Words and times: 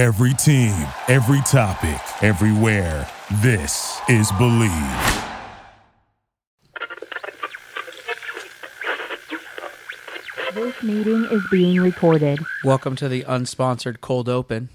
Every 0.00 0.32
team, 0.32 0.86
every 1.08 1.42
topic, 1.42 2.00
everywhere. 2.24 3.06
This 3.42 4.00
is 4.08 4.32
Bleav. 4.32 5.26
This 10.54 10.82
meeting 10.82 11.24
is 11.30 11.42
being 11.50 11.78
recorded. 11.82 12.38
Welcome 12.64 12.96
to 12.96 13.10
the 13.10 13.24
unsponsored 13.24 14.00
cold 14.00 14.30
open. 14.30 14.70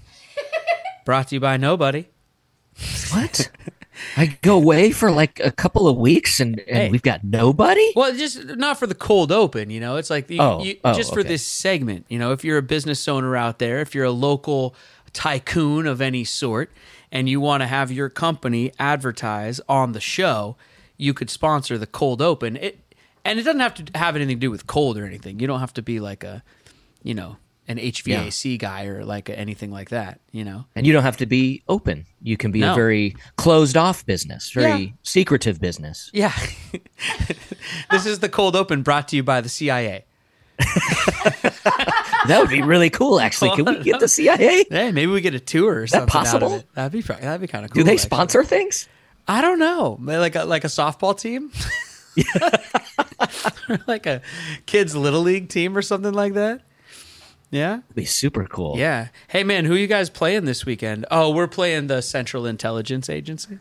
Brought 1.04 1.26
to 1.28 1.34
you 1.34 1.40
by 1.40 1.56
nobody. 1.56 2.06
What? 3.12 3.50
I 4.16 4.38
go 4.42 4.56
away 4.56 4.92
for 4.92 5.10
like 5.10 5.40
a 5.40 5.50
couple 5.50 5.88
of 5.88 5.96
weeks 5.96 6.38
and, 6.38 6.60
and 6.60 6.76
Hey. 6.76 6.90
we've 6.90 7.02
got 7.02 7.24
nobody? 7.24 7.92
Well, 7.96 8.14
just 8.14 8.44
not 8.44 8.78
for 8.78 8.86
the 8.86 8.94
cold 8.94 9.32
open, 9.32 9.70
you 9.70 9.80
know. 9.80 9.96
It's 9.96 10.10
like 10.10 10.30
you, 10.30 10.40
Oh, 10.40 10.62
you, 10.62 10.76
oh, 10.84 10.92
just 10.94 11.12
for 11.12 11.24
this 11.24 11.44
segment, 11.44 12.06
you 12.08 12.18
know. 12.18 12.32
If 12.32 12.44
you're 12.44 12.58
a 12.58 12.62
business 12.62 13.08
owner 13.08 13.36
out 13.36 13.58
there, 13.58 13.80
if 13.80 13.94
you're 13.94 14.04
a 14.04 14.10
local 14.10 14.74
tycoon 15.16 15.86
of 15.86 16.00
any 16.02 16.22
sort, 16.24 16.70
and 17.10 17.26
you 17.26 17.40
want 17.40 17.62
to 17.62 17.66
have 17.66 17.90
your 17.90 18.10
company 18.10 18.70
advertise 18.78 19.60
on 19.66 19.92
the 19.92 20.00
show, 20.00 20.56
you 20.98 21.14
could 21.14 21.30
sponsor 21.30 21.78
the 21.78 21.86
cold 21.86 22.20
open. 22.20 22.56
It 22.56 22.78
and 23.24 23.38
it 23.40 23.42
doesn't 23.42 23.60
have 23.60 23.74
to 23.74 23.98
have 23.98 24.14
anything 24.14 24.36
to 24.36 24.40
do 24.40 24.50
with 24.50 24.66
cold 24.66 24.98
or 24.98 25.06
anything. 25.06 25.40
You 25.40 25.46
don't 25.46 25.60
have 25.60 25.72
to 25.74 25.82
be 25.82 25.98
like 26.00 26.22
a, 26.22 26.44
you 27.02 27.14
know, 27.14 27.38
an 27.66 27.78
HVAC 27.78 28.58
guy 28.58 28.84
or 28.84 29.04
like 29.04 29.28
anything 29.30 29.70
like 29.72 29.88
that. 29.88 30.20
You 30.32 30.44
know. 30.44 30.66
And 30.76 30.86
you 30.86 30.92
don't 30.92 31.02
have 31.02 31.16
to 31.16 31.26
be 31.26 31.62
open. 31.66 32.04
You 32.22 32.36
can 32.36 32.52
be 32.52 32.60
No. 32.60 32.72
a 32.72 32.74
very 32.76 33.16
closed 33.36 33.76
off 33.76 34.04
business, 34.04 34.50
very 34.50 34.82
Yeah. 34.82 34.90
secretive 35.02 35.60
business. 35.60 36.10
Yeah. 36.12 36.32
this 37.90 38.04
is 38.04 38.18
the 38.20 38.28
cold 38.28 38.54
open 38.54 38.82
brought 38.82 39.08
to 39.08 39.16
you 39.16 39.22
by 39.22 39.40
the 39.40 39.48
CIA. 39.48 40.04
That 42.28 42.40
would 42.40 42.50
be 42.50 42.62
really 42.62 42.90
cool, 42.90 43.20
actually. 43.20 43.50
Can 43.56 43.64
we 43.64 43.78
get 43.82 44.00
the 44.00 44.08
CIA? 44.08 44.64
Hey, 44.68 44.90
maybe 44.92 45.06
we 45.06 45.20
get 45.20 45.34
a 45.34 45.40
tour 45.40 45.80
or 45.82 45.86
something. 45.86 46.08
possible? 46.08 46.46
Out 46.48 46.52
of 46.54 46.60
it. 46.60 46.74
That'd 46.74 46.92
be 46.92 47.00
that'd 47.02 47.40
be 47.40 47.46
kind 47.46 47.64
of 47.64 47.70
cool. 47.70 47.80
Do 47.80 47.84
they 47.84 47.92
actually. 47.92 48.06
sponsor 48.06 48.44
things? 48.44 48.88
I 49.28 49.40
don't 49.40 49.58
know, 49.58 49.98
like 50.00 50.36
a 50.36 50.44
like 50.44 50.64
a 50.64 50.68
softball 50.68 51.18
team, 51.18 51.50
like 53.86 54.06
a 54.06 54.22
kids 54.66 54.94
little 54.94 55.20
league 55.22 55.48
team 55.48 55.76
or 55.76 55.82
something 55.82 56.12
like 56.12 56.34
that. 56.34 56.62
Yeah, 57.50 57.76
That'd 57.76 57.94
be 57.94 58.04
super 58.04 58.44
cool. 58.46 58.76
yeah. 58.78 59.08
Hey 59.28 59.42
man, 59.44 59.64
who 59.64 59.74
you 59.74 59.86
guys 59.86 60.10
playing 60.10 60.44
this 60.44 60.64
weekend? 60.66 61.06
Oh, 61.10 61.30
we're 61.30 61.46
playing 61.48 61.86
the 61.88 62.02
Central 62.02 62.46
Intelligence 62.46 63.08
Agency. 63.10 63.58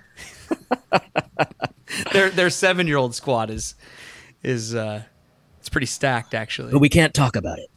their 2.12 2.30
their 2.30 2.50
seven 2.50 2.88
year 2.88 2.98
old 2.98 3.16
squad 3.16 3.50
is 3.50 3.76
is 4.44 4.76
uh, 4.76 5.04
it's 5.60 5.70
pretty 5.70 5.88
stacked 5.88 6.34
actually. 6.34 6.72
But 6.72 6.80
we 6.80 6.90
can't 6.90 7.14
talk 7.14 7.36
about 7.36 7.60
it. 7.60 7.70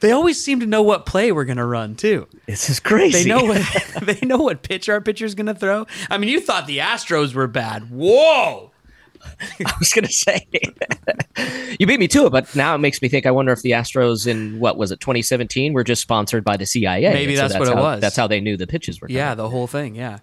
They 0.00 0.12
always 0.12 0.42
seem 0.42 0.60
to 0.60 0.66
know 0.66 0.82
what 0.82 1.06
play 1.06 1.32
we're 1.32 1.44
gonna 1.44 1.66
run 1.66 1.94
too. 1.96 2.26
This 2.46 2.70
is 2.70 2.80
crazy. 2.80 3.24
They 3.24 3.28
know 3.28 3.44
what 3.44 3.62
they 4.02 4.26
know 4.26 4.38
what 4.38 4.62
pitch 4.62 4.88
our 4.88 5.00
pitcher's 5.00 5.34
gonna 5.34 5.54
throw. 5.54 5.86
I 6.10 6.18
mean, 6.18 6.30
you 6.30 6.40
thought 6.40 6.66
the 6.66 6.78
Astros 6.78 7.34
were 7.34 7.46
bad. 7.46 7.90
Whoa! 7.90 8.70
I 9.64 9.72
was 9.78 9.92
going 9.92 10.06
to 10.06 10.12
say. 10.12 10.46
you 11.78 11.86
beat 11.86 12.00
me 12.00 12.08
to 12.08 12.26
it, 12.26 12.30
but 12.30 12.54
now 12.54 12.74
it 12.74 12.78
makes 12.78 13.00
me 13.02 13.08
think 13.08 13.26
I 13.26 13.30
wonder 13.30 13.52
if 13.52 13.62
the 13.62 13.72
Astros 13.72 14.26
in, 14.26 14.58
what 14.60 14.76
was 14.76 14.90
it, 14.90 15.00
2017 15.00 15.72
were 15.72 15.84
just 15.84 16.02
sponsored 16.02 16.44
by 16.44 16.56
the 16.56 16.66
CIA. 16.66 17.12
Maybe 17.12 17.36
And 17.36 17.50
that's 17.50 17.58
what 17.58 17.68
it 17.68 17.76
was. 17.76 18.00
That's 18.00 18.16
how 18.16 18.26
they 18.26 18.40
knew 18.40 18.56
the 18.56 18.66
pitches 18.66 19.00
were 19.00 19.08
coming. 19.08 19.16
Yeah, 19.16 19.34
the 19.34 19.48
whole 19.48 19.66
thing. 19.66 19.94
Yeah. 19.94 20.18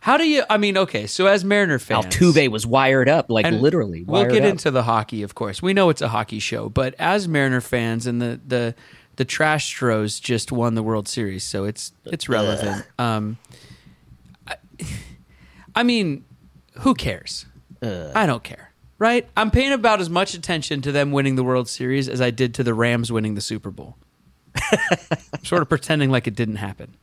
How 0.00 0.16
do 0.16 0.28
you? 0.28 0.44
I 0.48 0.56
mean, 0.58 0.76
okay. 0.78 1.06
So 1.06 1.26
as 1.26 1.44
Mariner 1.44 1.78
fans, 1.78 2.06
Altuve 2.06 2.48
was 2.50 2.66
wired 2.66 3.08
up, 3.08 3.30
like 3.30 3.46
and 3.46 3.60
literally. 3.60 4.02
We'll 4.04 4.26
get 4.26 4.44
up. 4.44 4.50
into 4.50 4.70
the 4.70 4.82
hockey, 4.82 5.22
of 5.22 5.34
course. 5.34 5.62
We 5.62 5.72
know 5.72 5.90
it's 5.90 6.02
a 6.02 6.08
hockey 6.08 6.38
show, 6.38 6.68
but 6.68 6.94
as 6.98 7.28
Mariner 7.28 7.60
fans 7.60 8.06
and 8.06 8.20
the 8.20 8.40
the 8.46 8.74
the 9.16 9.24
Trash 9.24 9.66
Stros 9.66 10.20
just 10.20 10.52
won 10.52 10.74
the 10.74 10.82
World 10.82 11.08
Series, 11.08 11.44
so 11.44 11.64
it's 11.64 11.92
it's 12.04 12.28
relevant. 12.28 12.86
Um, 12.98 13.38
I, 14.46 14.56
I 15.74 15.82
mean, 15.82 16.24
who 16.80 16.94
cares? 16.94 17.46
I 17.82 18.24
don't 18.24 18.42
care, 18.42 18.72
right? 18.98 19.28
I'm 19.36 19.50
paying 19.50 19.72
about 19.72 20.00
as 20.00 20.08
much 20.08 20.32
attention 20.32 20.80
to 20.82 20.92
them 20.92 21.12
winning 21.12 21.36
the 21.36 21.44
World 21.44 21.68
Series 21.68 22.08
as 22.08 22.20
I 22.20 22.30
did 22.30 22.54
to 22.54 22.62
the 22.64 22.72
Rams 22.72 23.12
winning 23.12 23.34
the 23.34 23.42
Super 23.42 23.70
Bowl. 23.70 23.96
sort 25.42 25.62
of 25.62 25.68
pretending 25.68 26.10
like 26.10 26.26
it 26.26 26.34
didn't 26.34 26.56
happen. 26.56 26.94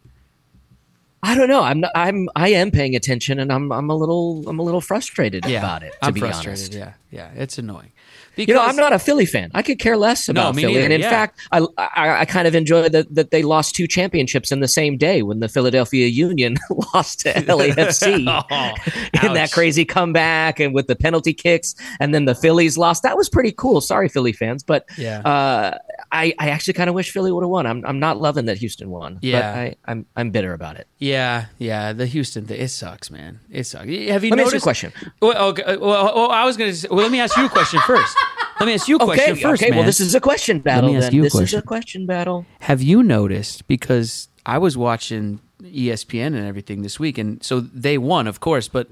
I 1.23 1.35
don't 1.35 1.49
know. 1.49 1.61
I'm 1.61 1.81
not, 1.81 1.91
I'm 1.93 2.29
I 2.35 2.49
am 2.49 2.71
paying 2.71 2.95
attention, 2.95 3.39
and 3.39 3.51
I'm 3.51 3.71
I'm 3.71 3.89
a 3.89 3.95
little 3.95 4.43
I'm 4.47 4.57
a 4.59 4.63
little 4.63 4.81
frustrated 4.81 5.45
Yeah, 5.45 5.59
about 5.59 5.83
it. 5.83 5.91
To 5.93 5.97
I'm 6.07 6.13
be 6.13 6.19
frustrated. 6.19 6.49
honest, 6.49 6.73
Yeah, 6.73 6.93
yeah, 7.11 7.29
it's 7.35 7.57
annoying. 7.59 7.91
you 8.37 8.47
know, 8.47 8.53
Because- 8.53 8.69
I'm 8.69 8.75
not 8.75 8.91
a 8.91 8.97
Philly 8.97 9.27
fan. 9.27 9.51
I 9.53 9.61
could 9.61 9.77
care 9.77 9.97
less 9.97 10.27
about 10.29 10.55
me 10.55 10.63
Philly, 10.63 10.73
neither, 10.73 10.85
and 10.85 10.93
in 10.93 11.01
yeah. 11.01 11.09
fact, 11.11 11.39
I, 11.51 11.59
I 11.77 12.21
I 12.21 12.25
kind 12.25 12.47
of 12.47 12.55
enjoy 12.55 12.89
that 12.89 13.13
that 13.13 13.29
they 13.29 13.43
lost 13.43 13.75
two 13.75 13.85
championships 13.87 14.51
in 14.51 14.61
the 14.61 14.67
same 14.67 14.97
day 14.97 15.21
when 15.21 15.41
the 15.41 15.47
Philadelphia 15.47 16.07
Union 16.07 16.57
lost 16.93 17.19
to 17.19 17.33
LAFC 17.33 18.25
Oh, 18.49 19.27
in 19.27 19.33
that 19.33 19.51
crazy 19.51 19.85
comeback 19.85 20.59
and 20.59 20.73
with 20.73 20.87
the 20.87 20.95
penalty 20.95 21.33
kicks, 21.35 21.75
and 21.99 22.15
then 22.15 22.25
the 22.25 22.33
Phillies 22.35 22.79
lost. 22.79 23.03
That 23.03 23.15
was 23.15 23.29
pretty 23.29 23.51
cool. 23.51 23.79
Sorry, 23.81 24.09
Philly 24.09 24.33
fans, 24.33 24.63
but 24.63 24.85
Yeah. 24.97 25.19
uh, 25.19 25.77
I 26.11 26.33
I 26.39 26.49
actually 26.49 26.73
kind 26.73 26.89
of 26.89 26.95
wish 26.95 27.11
Philly 27.11 27.31
would 27.31 27.43
have 27.43 27.49
won. 27.49 27.65
I'm 27.65 27.85
I'm 27.85 27.99
not 27.99 28.19
loving 28.19 28.45
that 28.45 28.57
Houston 28.57 28.89
won. 28.89 29.19
Yeah. 29.21 29.41
but 29.41 29.59
I, 29.59 29.75
I'm 29.85 30.05
I'm 30.15 30.31
bitter 30.31 30.53
about 30.53 30.75
it. 30.77 30.87
Yeah, 30.97 31.45
yeah, 31.57 31.93
the 31.93 32.05
Houston 32.05 32.45
thing. 32.45 32.59
It 32.59 32.67
sucks, 32.69 33.09
man. 33.09 33.39
It 33.49 33.63
sucks. 33.65 33.85
Have 33.85 33.91
you 33.91 34.07
Let 34.09 34.21
me 34.21 34.27
ask 34.29 34.37
noticed? 34.37 34.53
you 34.53 34.57
a 34.57 34.61
question. 34.61 34.93
Well, 35.21 35.47
okay, 35.49 35.63
uh, 35.63 35.79
well, 35.79 36.15
well, 36.15 36.31
I 36.31 36.45
was 36.45 36.57
gonna. 36.57 36.73
Say, 36.73 36.87
well, 36.89 36.99
let 37.01 37.11
me 37.11 37.19
ask 37.19 37.35
you 37.37 37.45
a 37.45 37.49
question 37.49 37.79
first. 37.87 38.15
Let 38.59 38.65
me 38.67 38.73
ask 38.73 38.87
you 38.87 38.97
a 38.97 38.99
question 38.99 39.31
Okay, 39.33 39.41
first, 39.41 39.63
okay. 39.63 39.69
man. 39.71 39.77
Well, 39.79 39.85
this 39.85 39.99
is 39.99 40.13
a 40.13 40.19
question 40.19 40.59
battle. 40.59 40.89
me 40.91 40.97
ask 40.97 41.05
then. 41.07 41.15
you 41.15 41.21
a 41.21 41.23
this 41.23 41.35
is 41.35 41.53
a 41.53 41.61
question 41.61 42.05
battle. 42.05 42.45
Have 42.59 42.81
you 42.81 43.01
noticed? 43.03 43.67
Because 43.67 44.27
I 44.45 44.57
was 44.57 44.77
watching 44.77 45.39
ESPN 45.63 46.27
and 46.27 46.45
everything 46.45 46.81
this 46.81 46.99
week, 46.99 47.17
and 47.17 47.43
so 47.43 47.59
they 47.59 47.97
won, 47.97 48.27
of 48.27 48.39
course. 48.39 48.67
But 48.67 48.87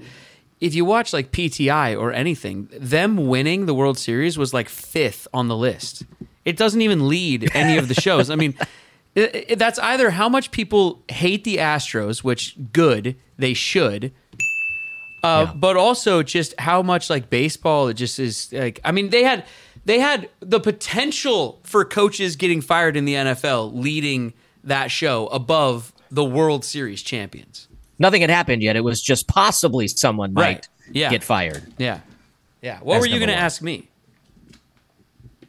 if 0.60 0.74
you 0.74 0.84
watch 0.84 1.12
like 1.12 1.32
PTI 1.32 1.98
or 1.98 2.12
anything, 2.12 2.68
them 2.78 3.28
winning 3.28 3.66
the 3.66 3.74
World 3.74 3.98
Series 3.98 4.36
was 4.38 4.52
like 4.54 4.68
fifth 4.68 5.28
on 5.32 5.48
the 5.48 5.56
list. 5.56 6.04
It 6.44 6.56
doesn't 6.56 6.80
even 6.80 7.08
lead 7.08 7.50
any 7.54 7.76
of 7.78 7.88
the 7.88 7.94
shows. 7.94 8.30
I 8.30 8.36
mean, 8.36 8.54
i 9.16 9.46
i 9.50 9.54
that's 9.56 9.78
either 9.78 10.10
how 10.10 10.28
much 10.28 10.50
people 10.50 11.02
hate 11.08 11.44
the 11.44 11.56
Astros, 11.58 12.22
which 12.24 12.56
good 12.72 13.16
they 13.36 13.54
should, 13.54 14.12
uh, 15.22 15.52
but 15.54 15.76
also 15.76 16.22
just 16.22 16.54
how 16.58 16.82
much 16.82 17.10
like 17.10 17.28
baseball 17.28 17.88
it 17.88 17.94
just 17.94 18.18
is 18.18 18.52
like. 18.52 18.80
I 18.84 18.92
mean, 18.92 19.10
they 19.10 19.22
had 19.24 19.44
they 19.84 19.98
had 19.98 20.28
the 20.40 20.60
potential 20.60 21.60
for 21.64 21.84
coaches 21.84 22.36
getting 22.36 22.60
fired 22.60 22.96
in 22.96 23.04
the 23.04 23.14
NFL 23.14 23.74
leading 23.74 24.32
that 24.64 24.90
show 24.90 25.26
above 25.28 25.92
the 26.10 26.24
World 26.24 26.64
Series 26.64 27.02
champions. 27.02 27.68
Nothing 27.98 28.22
had 28.22 28.30
happened 28.30 28.62
yet. 28.62 28.76
It 28.76 28.84
was 28.84 29.02
just 29.02 29.28
possibly 29.28 29.86
someone 29.88 30.32
might 30.32 30.68
Yeah. 30.90 31.10
get 31.10 31.22
fired. 31.22 31.62
Yeah, 31.76 32.00
yeah. 32.62 32.78
What 32.80 33.00
were 33.00 33.06
you 33.06 33.18
going 33.18 33.28
to 33.28 33.36
ask 33.36 33.60
me? 33.60 33.89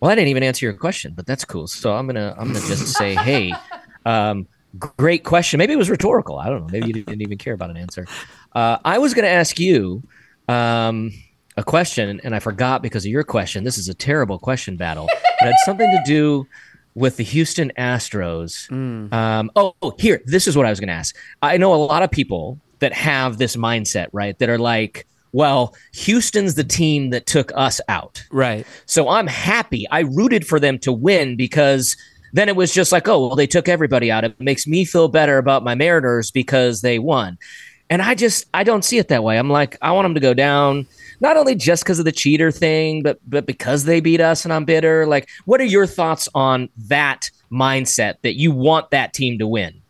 Well, 0.01 0.09
I 0.09 0.16
didn't 0.16 0.29
even 0.29 0.41
answer 0.41 0.66
your 0.66 0.73
question, 0.73 1.13
but 1.16 1.28
that's 1.28 1.45
cool. 1.45 1.67
So 1.67 1.94
I'm 1.94 2.07
gonna 2.07 2.35
I'm 2.38 2.47
gonna 2.47 2.66
just 2.66 2.88
say, 2.95 3.16
hey, 3.23 3.53
um, 4.06 4.47
great 4.79 5.23
question. 5.23 5.59
Maybe 5.59 5.73
it 5.73 5.78
was 5.78 5.89
rhetorical. 5.89 6.39
I 6.39 6.50
don't 6.50 6.62
know. 6.62 6.67
Maybe 6.72 6.88
you 6.88 6.94
didn't 6.94 7.22
even 7.22 7.38
care 7.38 7.53
about 7.53 7.69
an 7.69 7.78
answer. 7.78 8.07
Uh, 8.53 8.78
I 8.84 8.97
was 8.97 9.13
gonna 9.13 9.28
ask 9.28 9.59
you 9.59 10.01
um, 10.47 11.11
a 11.56 11.63
question, 11.63 12.19
and 12.23 12.35
I 12.35 12.40
forgot 12.40 12.81
because 12.81 13.06
of 13.06 13.11
your 13.11 13.23
question. 13.23 13.63
This 13.63 13.78
is 13.78 13.90
a 13.90 13.94
terrible 13.94 14.40
question 14.40 14.75
battle. 14.75 15.07
It 15.41 15.45
had 15.45 15.56
something 15.66 15.90
to 15.90 16.01
do 16.06 16.47
with 16.95 17.17
the 17.17 17.23
Houston 17.23 17.72
Astros. 17.78 18.69
Um, 19.13 19.51
oh, 19.56 19.75
oh, 19.84 19.94
here, 20.00 20.22
this 20.25 20.47
is 20.47 20.57
what 20.57 20.66
I 20.66 20.72
was 20.72 20.79
gonna 20.79 20.91
ask. 20.94 21.16
I 21.44 21.57
know 21.57 21.75
a 21.75 21.78
lot 21.78 22.01
of 22.01 22.09
people 22.09 22.59
that 22.79 22.91
have 22.94 23.38
this 23.38 23.56
mindset, 23.56 24.07
right? 24.11 24.38
That 24.40 24.50
are 24.50 24.57
like, 24.57 25.06
well, 25.34 25.75
Houston's 25.94 26.56
the 26.56 26.64
team 26.64 27.09
that 27.12 27.25
took 27.25 27.52
us 27.56 27.80
out. 27.88 28.24
Right. 28.31 28.66
So 28.86 29.09
I'm 29.09 29.28
happy. 29.28 29.88
I 29.90 30.02
rooted 30.02 30.46
for 30.46 30.59
them 30.59 30.78
to 30.80 30.92
win 30.92 31.36
because 31.36 31.96
then 32.34 32.50
it 32.50 32.56
was 32.56 32.74
just 32.74 32.92
like, 32.92 33.08
oh, 33.08 33.28
well, 33.28 33.36
they 33.36 33.47
took 33.47 33.68
everybody 33.68 34.11
out. 34.11 34.23
It 34.23 34.40
makes 34.40 34.67
me 34.67 34.85
feel 34.85 35.08
better 35.08 35.38
about 35.38 35.64
my 35.64 35.76
Mariners 35.76 36.32
because 36.32 36.82
they 36.82 37.00
won. 37.00 37.38
And 37.90 38.02
I 38.02 38.16
just 38.16 38.46
I 38.53 38.64
don't 38.64 38.85
see 38.85 39.00
it 39.00 39.09
that 39.09 39.23
way. 39.23 39.38
I'm 39.38 39.50
like, 39.50 39.78
I 39.82 39.91
want 39.91 40.05
them 40.05 40.14
to 40.14 40.22
go 40.22 40.34
down, 40.34 40.88
not 41.20 41.35
only 41.35 41.55
just 41.55 41.84
because 41.84 42.00
of 42.00 42.05
the 42.05 42.11
cheater 42.14 42.50
thing, 42.50 43.03
but 43.03 43.20
but 43.28 43.46
because 43.46 43.84
they 43.84 44.00
beat 44.00 44.22
us 44.22 44.46
and 44.46 44.53
I'm 44.53 44.64
bitter. 44.64 45.05
Like, 45.05 45.28
what 45.44 45.59
are 45.59 45.66
your 45.66 45.85
thoughts 45.85 46.29
on 46.34 46.70
that 46.88 47.29
mindset 47.52 48.16
that 48.22 48.35
you 48.35 48.53
want 48.53 48.91
that 48.91 49.14
team 49.14 49.40
to 49.40 49.47
win? 49.47 49.82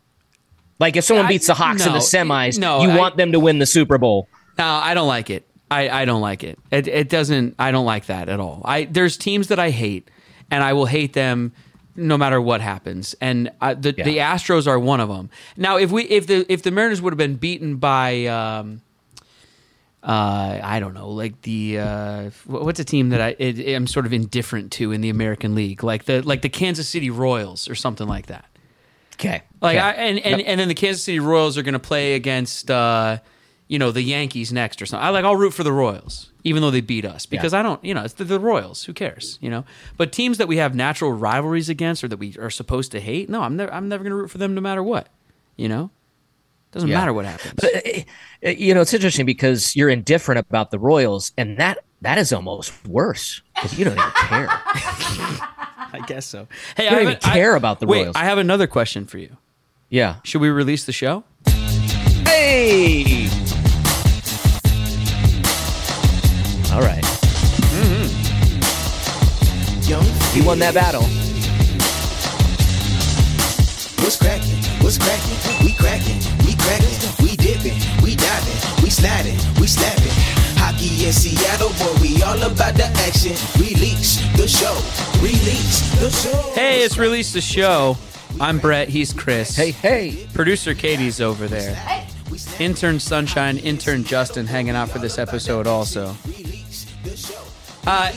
Like 0.80 0.96
if 0.96 1.04
someone 1.04 1.28
beats 1.28 1.46
the 1.46 1.54
Hawks 1.54 1.86
in 1.86 1.92
no, 1.92 1.98
the 1.98 2.04
semis, 2.04 2.58
no, 2.58 2.82
you 2.82 2.90
I- 2.90 2.98
want 2.98 3.16
them 3.16 3.30
to 3.30 3.38
win 3.38 3.60
the 3.60 3.66
Super 3.66 3.98
Bowl. 3.98 4.26
No, 4.58 4.66
I 4.66 4.94
don't 4.94 5.08
like 5.08 5.30
it. 5.30 5.46
I, 5.70 6.02
I 6.02 6.04
don't 6.04 6.20
like 6.20 6.44
it. 6.44 6.58
it. 6.70 6.86
It 6.86 7.08
doesn't. 7.08 7.54
I 7.58 7.70
don't 7.70 7.86
like 7.86 8.06
that 8.06 8.28
at 8.28 8.40
all. 8.40 8.60
I 8.64 8.84
there's 8.84 9.16
teams 9.16 9.48
that 9.48 9.58
I 9.58 9.70
hate, 9.70 10.10
and 10.50 10.62
I 10.62 10.74
will 10.74 10.86
hate 10.86 11.14
them 11.14 11.52
no 11.96 12.18
matter 12.18 12.40
what 12.40 12.60
happens. 12.60 13.14
And 13.20 13.50
I, 13.60 13.74
the 13.74 13.92
the 13.92 14.18
Astros 14.18 14.66
are 14.66 14.78
one 14.78 15.00
of 15.00 15.08
them. 15.08 15.30
Now, 15.56 15.78
if 15.78 15.90
we 15.90 16.04
if 16.04 16.26
the 16.26 16.44
if 16.52 16.62
the 16.62 16.70
Mariners 16.70 17.00
would 17.00 17.12
have 17.12 17.18
been 17.18 17.36
beaten 17.36 17.76
by 17.76 18.26
um, 18.26 18.82
uh, 20.02 20.60
I 20.62 20.80
don't 20.80 20.94
know, 20.94 21.10
like 21.10 21.40
the 21.42 21.78
uh, 21.78 22.30
what's 22.46 22.80
a 22.80 22.84
team 22.84 23.10
that 23.10 23.20
I 23.20 23.36
it, 23.38 23.74
I'm 23.74 23.86
sort 23.86 24.04
of 24.04 24.12
indifferent 24.12 24.72
to 24.72 24.92
in 24.92 25.00
the 25.00 25.10
American 25.10 25.54
League, 25.54 25.84
like 25.84 26.04
the 26.04 26.22
like 26.22 26.42
the 26.42 26.48
Kansas 26.48 26.88
City 26.88 27.08
Royals 27.10 27.68
or 27.70 27.74
something 27.74 28.08
like 28.08 28.26
that. 28.26 28.44
Okay. 29.14 29.42
Like 29.60 29.76
okay. 29.76 29.86
I, 29.86 29.92
and 29.92 30.18
and, 30.18 30.40
and 30.42 30.60
then 30.60 30.68
the 30.68 30.74
Kansas 30.74 31.04
City 31.04 31.20
Royals 31.20 31.56
are 31.56 31.62
going 31.62 31.74
to 31.74 31.78
play 31.78 32.14
against 32.14 32.70
uh, 32.70 33.18
you 33.72 33.78
know 33.78 33.90
the 33.90 34.02
Yankees 34.02 34.52
next 34.52 34.82
or 34.82 34.86
something. 34.86 35.02
I 35.06 35.08
like 35.08 35.24
I'll 35.24 35.34
root 35.36 35.54
for 35.54 35.64
the 35.64 35.72
Royals 35.72 36.28
even 36.44 36.60
though 36.60 36.70
they 36.70 36.82
beat 36.82 37.06
us 37.06 37.24
because 37.24 37.54
I 37.54 37.62
don't 37.62 37.82
you 37.82 37.94
know 37.94 38.02
it's 38.04 38.14
the, 38.14 38.24
the 38.24 38.38
Royals. 38.38 38.84
Who 38.84 38.92
cares? 38.92 39.38
You 39.40 39.48
know. 39.48 39.64
But 39.96 40.12
teams 40.12 40.36
that 40.36 40.46
we 40.46 40.58
have 40.58 40.74
natural 40.74 41.10
rivalries 41.12 41.70
against 41.70 42.04
or 42.04 42.08
that 42.08 42.18
we 42.18 42.36
are 42.38 42.50
supposed 42.50 42.92
to 42.92 43.00
hate, 43.00 43.30
no, 43.30 43.40
I'm 43.40 43.56
never 43.56 43.72
I'm 43.72 43.88
never 43.88 44.04
going 44.04 44.10
to 44.10 44.16
root 44.16 44.30
for 44.30 44.36
them 44.38 44.54
no 44.54 44.60
matter 44.60 44.82
what. 44.82 45.08
You 45.56 45.68
know. 45.70 45.90
Doesn't 46.72 46.88
Yeah. 46.90 46.98
matter 46.98 47.12
what 47.14 47.24
happens. 47.26 47.54
But, 47.60 47.74
uh, 47.74 48.00
uh, 48.46 48.50
you 48.50 48.74
know, 48.74 48.80
it's 48.82 48.94
interesting 48.94 49.26
because 49.26 49.74
you're 49.76 49.90
indifferent 49.90 50.38
about 50.38 50.70
the 50.70 50.78
Royals, 50.78 51.32
and 51.38 51.56
that 51.58 51.78
that 52.02 52.18
is 52.18 52.30
almost 52.32 52.72
worse 52.86 53.40
because 53.54 53.78
you 53.78 53.84
don't 53.86 53.94
even 53.98 54.10
care. 54.10 54.48
I 55.94 56.02
guess 56.06 56.26
so. 56.26 56.46
Hey, 56.76 56.88
I 56.88 56.90
don't 56.90 57.02
even 57.02 57.14
a- 57.14 57.28
I- 57.28 57.32
care 57.34 57.54
about 57.56 57.80
the 57.80 57.86
wait, 57.86 58.02
Royals. 58.02 58.16
I 58.16 58.24
have 58.24 58.38
another 58.38 58.66
question 58.66 59.06
for 59.06 59.16
you. 59.18 59.36
Yeah. 59.88 60.16
Should 60.24 60.40
we 60.42 60.48
release 60.50 60.84
the 60.84 60.92
show? 60.92 61.24
Hey. 62.26 63.21
He 70.32 70.40
won 70.40 70.58
that 70.60 70.72
battle. 70.74 71.02
What's 74.02 74.16
cracking? 74.16 74.56
What's 74.82 74.98
cracking? 74.98 75.36
We 75.64 75.74
cracking, 75.74 76.18
we 76.46 76.56
cracking, 76.56 76.98
we 77.22 77.36
dipping, 77.36 77.78
we 78.02 78.16
diving, 78.16 78.82
we 78.82 78.88
sliding, 78.90 79.36
we 79.60 79.66
slapping. 79.66 80.12
Hockey 80.56 81.06
in 81.06 81.12
Seattle, 81.12 81.68
boy, 81.76 82.00
we 82.00 82.22
all 82.22 82.42
about 82.50 82.74
the 82.74 82.84
action. 83.04 83.32
Release 83.60 84.20
the 84.36 84.48
show, 84.48 84.74
release 85.22 85.80
the 86.00 86.10
show. 86.10 86.52
Hey, 86.54 86.82
it's 86.82 86.96
release 86.98 87.32
the 87.32 87.40
show. 87.40 87.96
I'm 88.40 88.58
Brett. 88.58 88.88
He's 88.88 89.12
Chris. 89.12 89.54
Hey, 89.54 89.70
hey. 89.72 90.26
Producer 90.32 90.74
Katie's 90.74 91.20
over 91.20 91.46
there. 91.46 91.76
Intern 92.58 92.98
Sunshine, 92.98 93.58
intern 93.58 94.02
Justin 94.04 94.46
hanging 94.46 94.74
out 94.74 94.88
for 94.88 94.98
this 94.98 95.18
episode 95.18 95.66
also. 95.66 96.16
Uh, 97.86 98.12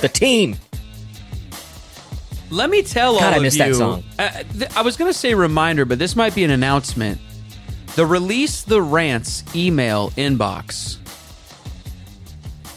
The 0.00 0.08
team. 0.08 0.56
Let 2.50 2.70
me 2.70 2.82
tell 2.82 3.14
God, 3.14 3.22
all 3.24 3.32
I 3.34 3.36
of 3.36 3.42
missed 3.42 3.58
you. 3.58 3.64
that 3.64 3.74
song. 3.74 4.04
Uh, 4.18 4.42
th- 4.58 4.76
I 4.76 4.82
was 4.82 4.96
going 4.96 5.10
to 5.12 5.18
say 5.18 5.34
reminder, 5.34 5.84
but 5.84 5.98
this 5.98 6.14
might 6.16 6.34
be 6.34 6.44
an 6.44 6.50
announcement. 6.50 7.20
The 7.96 8.06
release 8.06 8.62
the 8.62 8.82
rants 8.82 9.44
email 9.54 10.10
inbox 10.10 10.96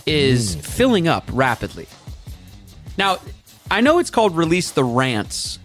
is 0.06 0.56
Hmm. 0.56 0.60
filling 0.62 1.08
up 1.08 1.30
rapidly. 1.31 1.88
Now, 2.98 3.19
I 3.69 3.81
know 3.81 4.00
it's 4.00 4.10
called 4.10 4.36
release 4.38 4.72
the 4.72 4.84
rants. 4.84 5.60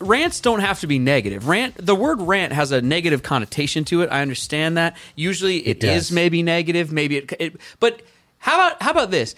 Rants 0.00 0.40
don't 0.40 0.60
have 0.60 0.80
to 0.80 0.86
be 0.86 0.98
negative. 0.98 1.46
Rant 1.46 1.74
the 1.76 1.94
word 1.94 2.20
rant 2.22 2.52
has 2.52 2.72
a 2.72 2.80
negative 2.80 3.22
connotation 3.22 3.84
to 3.86 4.02
it. 4.02 4.08
I 4.10 4.22
understand 4.22 4.76
that. 4.78 4.96
Usually 5.14 5.58
it 5.66 5.80
does. 5.80 6.04
is 6.06 6.12
maybe 6.12 6.42
negative, 6.42 6.90
maybe 6.90 7.18
it, 7.18 7.32
it 7.38 7.56
but 7.78 8.00
how 8.38 8.54
about 8.54 8.82
how 8.82 8.90
about 8.90 9.10
this? 9.10 9.34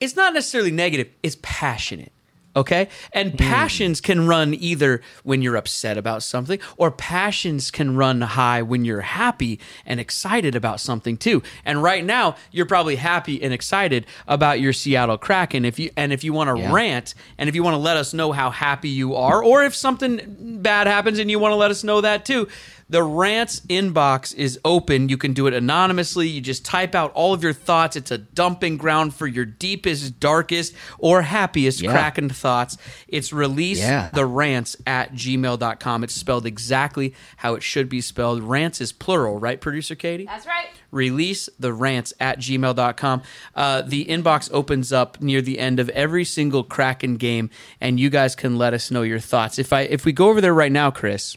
it's 0.00 0.16
not 0.16 0.34
necessarily 0.34 0.70
negative, 0.72 1.08
it's 1.22 1.36
passionate. 1.40 2.12
Okay? 2.56 2.88
And 3.12 3.32
hmm. 3.32 3.36
passions 3.36 4.00
can 4.00 4.26
run 4.26 4.54
either 4.54 5.00
when 5.22 5.42
you're 5.42 5.56
upset 5.56 5.98
about 5.98 6.22
something, 6.22 6.58
or 6.76 6.90
passions 6.90 7.70
can 7.70 7.96
run 7.96 8.20
high 8.20 8.62
when 8.62 8.84
you're 8.84 9.00
happy 9.02 9.60
and 9.84 10.00
excited 10.00 10.54
about 10.54 10.80
something 10.80 11.16
too. 11.16 11.42
And 11.64 11.82
right 11.82 12.04
now, 12.04 12.36
you're 12.50 12.66
probably 12.66 12.96
happy 12.96 13.42
and 13.42 13.52
excited 13.52 14.06
about 14.26 14.60
your 14.60 14.72
Seattle 14.72 15.18
Kraken. 15.18 15.64
If 15.64 15.78
you 15.78 15.90
and 15.96 16.12
if 16.12 16.24
you 16.24 16.32
want 16.32 16.48
to 16.50 16.58
Yeah. 16.58 16.72
rant, 16.72 17.14
and 17.38 17.48
if 17.48 17.54
you 17.54 17.62
want 17.62 17.74
to 17.74 17.78
let 17.78 17.96
us 17.96 18.14
know 18.14 18.32
how 18.32 18.50
happy 18.50 18.88
you 18.88 19.14
are, 19.16 19.42
or 19.42 19.64
if 19.64 19.74
something 19.74 20.20
bad 20.62 20.86
happens 20.86 21.18
and 21.18 21.30
you 21.30 21.38
want 21.38 21.52
to 21.52 21.56
let 21.56 21.70
us 21.70 21.84
know 21.84 22.00
that 22.00 22.24
too, 22.24 22.48
the 22.88 23.02
rants 23.02 23.60
inbox 23.60 24.34
is 24.34 24.58
open. 24.64 25.08
You 25.08 25.16
can 25.16 25.32
do 25.32 25.46
it 25.46 25.54
anonymously. 25.54 26.28
You 26.28 26.40
just 26.40 26.64
type 26.64 26.94
out 26.94 27.12
all 27.12 27.32
of 27.32 27.42
your 27.42 27.52
thoughts. 27.52 27.96
It's 27.96 28.10
a 28.10 28.18
dumping 28.18 28.76
ground 28.76 29.14
for 29.14 29.26
your 29.26 29.44
deepest, 29.44 30.20
darkest, 30.20 30.74
or 30.98 31.22
happiest 31.22 31.80
Yeah. 31.80 31.92
Kraken 31.92 32.28
thoughts. 32.28 32.76
It's 33.08 33.32
release 33.32 33.80
Yeah. 33.80 34.10
the 34.12 34.26
rants 34.26 34.76
at 34.86 35.14
gmail.com. 35.14 36.04
It's 36.04 36.14
spelled 36.14 36.46
exactly 36.46 37.14
how 37.38 37.54
it 37.54 37.62
should 37.62 37.88
be 37.88 38.00
spelled. 38.00 38.42
Rants 38.42 38.80
is 38.80 38.92
plural, 38.92 39.38
right, 39.38 39.60
producer 39.60 39.94
Katie? 39.94 40.26
That's 40.26 40.46
right. 40.46 40.66
release 40.90 41.48
the 41.58 41.72
rants 41.72 42.12
at 42.20 42.38
gmail.com. 42.38 43.22
Uh, 43.56 43.82
the 43.82 44.04
inbox 44.04 44.48
opens 44.52 44.92
up 44.92 45.20
near 45.20 45.42
the 45.42 45.58
end 45.58 45.80
of 45.80 45.88
every 45.88 46.24
single 46.24 46.62
Kraken 46.62 47.16
game, 47.16 47.50
and 47.80 47.98
you 47.98 48.10
guys 48.10 48.36
can 48.36 48.56
let 48.58 48.72
us 48.74 48.92
know 48.92 49.02
your 49.02 49.18
thoughts. 49.18 49.58
If 49.58 49.72
I 49.72 49.80
if 49.82 50.04
we 50.04 50.12
go 50.12 50.28
over 50.28 50.40
there 50.40 50.54
right 50.54 50.70
now, 50.70 50.90
Chris. 50.92 51.36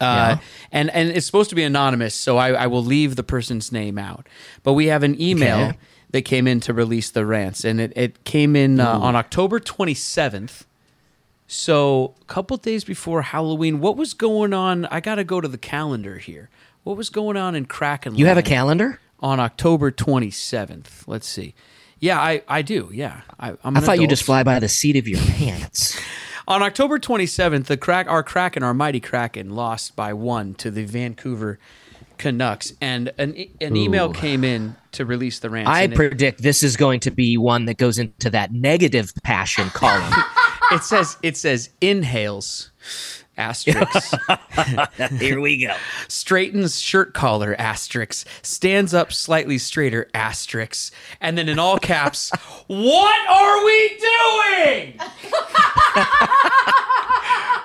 Uh, 0.00 0.36
and 0.72 0.90
and 0.90 1.10
it's 1.10 1.26
supposed 1.26 1.50
to 1.50 1.56
be 1.56 1.62
anonymous, 1.62 2.14
so 2.14 2.38
I, 2.38 2.52
I 2.52 2.66
will 2.66 2.84
leave 2.84 3.16
the 3.16 3.22
person's 3.22 3.70
name 3.70 3.98
out. 3.98 4.26
But 4.62 4.72
we 4.72 4.86
have 4.86 5.02
an 5.02 5.20
email 5.20 5.68
Okay. 5.68 5.78
that 6.10 6.22
came 6.22 6.46
in 6.46 6.60
to 6.60 6.72
release 6.72 7.10
the 7.10 7.26
rants, 7.26 7.64
and 7.64 7.80
it, 7.80 7.92
it 7.96 8.24
came 8.24 8.56
in 8.56 8.80
uh, 8.80 8.98
on 8.98 9.14
October 9.16 9.60
twenty 9.60 9.94
seventh. 9.94 10.66
So 11.46 12.14
a 12.20 12.24
couple 12.26 12.56
days 12.58 12.84
before 12.84 13.22
Halloween, 13.22 13.80
what 13.80 13.96
was 13.96 14.14
going 14.14 14.52
on? 14.52 14.86
I 14.86 15.00
got 15.00 15.16
to 15.16 15.24
go 15.24 15.40
to 15.40 15.48
the 15.48 15.58
calendar 15.58 16.18
here. 16.18 16.48
What 16.84 16.96
was 16.96 17.10
going 17.10 17.36
on 17.36 17.54
in 17.56 17.66
Kraken? 17.66 18.14
You 18.14 18.26
have 18.26 18.38
a 18.38 18.42
calendar? 18.42 19.00
on 19.22 19.38
October 19.38 19.90
27th. 19.90 21.06
Let's 21.06 21.28
see. 21.28 21.52
Yeah, 21.98 22.18
I, 22.18 22.42
I 22.48 22.62
do. 22.62 22.88
Yeah. 22.90 23.20
I, 23.38 23.54
I'm 23.62 23.76
I 23.76 23.80
thought 23.80 24.00
you 24.00 24.06
just 24.08 24.22
fly 24.22 24.42
by 24.44 24.58
the 24.60 24.68
seat 24.68 24.96
of 24.96 25.06
your 25.06 25.20
pants. 25.20 26.00
On 26.50 26.64
October 26.64 26.98
27th, 26.98 27.66
the 27.66 27.76
crack 27.76 28.08
our 28.08 28.24
Kraken, 28.24 28.64
our 28.64 28.74
mighty 28.74 28.98
Kraken, 28.98 29.50
lost 29.50 29.94
by 29.94 30.12
one 30.12 30.54
to 30.54 30.72
the 30.72 30.84
Vancouver 30.84 31.60
Canucks, 32.18 32.72
and 32.80 33.12
an 33.18 33.36
e- 33.36 33.52
an 33.60 33.76
email 33.76 34.10
Ooh. 34.10 34.12
came 34.12 34.42
in 34.42 34.74
to 34.90 35.04
release 35.04 35.38
the 35.38 35.48
rants. 35.48 35.70
I 35.70 35.86
predict 35.86 36.42
this 36.42 36.64
is 36.64 36.76
going 36.76 36.98
to 37.00 37.12
be 37.12 37.36
one 37.36 37.66
that 37.66 37.76
goes 37.76 38.00
into 38.00 38.30
that 38.30 38.52
negative 38.52 39.12
passion 39.22 39.68
column. 39.68 40.12
it 40.72 40.82
says 40.82 41.16
it 41.22 41.36
says 41.36 41.70
inhales 41.80 42.69
asterisk. 43.36 44.14
Here 45.18 45.40
we 45.40 45.64
go. 45.66 45.74
straightens 46.08 46.80
shirt 46.80 47.14
collar 47.14 47.54
asterisk. 47.58 48.26
Stands 48.42 48.92
up 48.94 49.12
slightly 49.12 49.58
straighter 49.58 50.08
asterisk. 50.14 50.92
And 51.20 51.38
then 51.38 51.48
in 51.48 51.58
all 51.58 51.78
caps 51.78 52.30
what 52.66 53.28
are 53.28 53.64
we 53.64 53.88
doing 53.98 55.00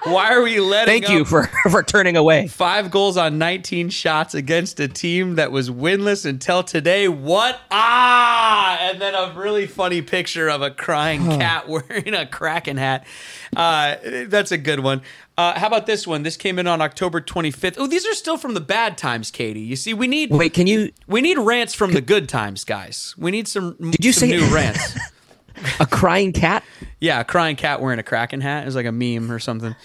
why 0.06 0.34
are 0.34 0.42
we 0.42 0.60
letting 0.60 1.02
Thank 1.04 1.10
you 1.10 1.26
for 1.26 1.44
for 1.70 1.84
turning 1.84 2.16
away. 2.16 2.48
five 2.48 2.92
goals 2.92 3.18
on 3.18 3.38
19 3.38 3.90
shots 3.90 4.34
against 4.34 4.80
a 4.80 4.88
team 4.88 5.36
that 5.36 5.52
was 5.52 5.70
winless 5.70 6.26
until 6.26 6.64
today? 6.64 7.08
What? 7.08 7.60
Ah! 7.72 8.78
And 8.82 9.02
then 9.02 9.14
a 9.16 9.34
really 9.38 9.68
funny 9.68 10.02
picture 10.02 10.48
of 10.50 10.62
a 10.62 10.72
crying 10.72 11.26
cat 11.26 11.68
wearing 11.70 12.14
a 12.14 12.26
kraken 12.26 12.78
hat. 12.78 13.06
Uh, 13.56 13.96
that's 14.28 14.52
a 14.52 14.58
good 14.58 14.80
one. 14.80 15.02
Uh, 15.38 15.60
how 15.60 15.68
about 15.68 15.86
this 15.86 16.08
one? 16.08 16.24
This 16.24 16.38
came 16.38 16.58
in 16.60 16.66
on 16.68 16.80
october 16.82 17.20
25th 17.20 17.76
oh 17.78 17.88
these 17.88 18.06
are 18.06 18.14
still 18.14 18.38
from 18.38 18.54
the 18.54 18.62
bad 18.62 18.98
times 18.98 19.32
katie. 19.32 19.60
You 19.60 19.76
see 19.76 19.94
we 19.94 20.08
need 20.08 20.32
Wait, 20.32 20.54
can 20.54 20.66
you 20.68 20.92
we 21.08 21.20
need 21.22 21.38
rants 21.38 21.74
from 21.74 21.92
the 21.94 22.02
good 22.02 22.30
times 22.30 22.64
guys. 22.64 23.14
We 23.18 23.32
need 23.32 23.48
some 23.48 23.76
Did 23.92 24.06
you 24.06 24.14
some 24.14 24.30
say- 24.30 24.38
new 24.38 24.54
rants 24.54 24.98
a 25.80 25.86
crying 25.86 26.32
cat? 26.34 26.64
yeah 27.00 27.20
a 27.20 27.24
crying 27.24 27.56
cat 27.56 27.82
wearing 27.82 28.00
a 28.00 28.04
kraken 28.04 28.42
hat 28.42 28.68
is 28.68 28.76
like 28.76 28.86
a 28.86 28.92
meme 28.92 29.32
or 29.32 29.40
something 29.40 29.76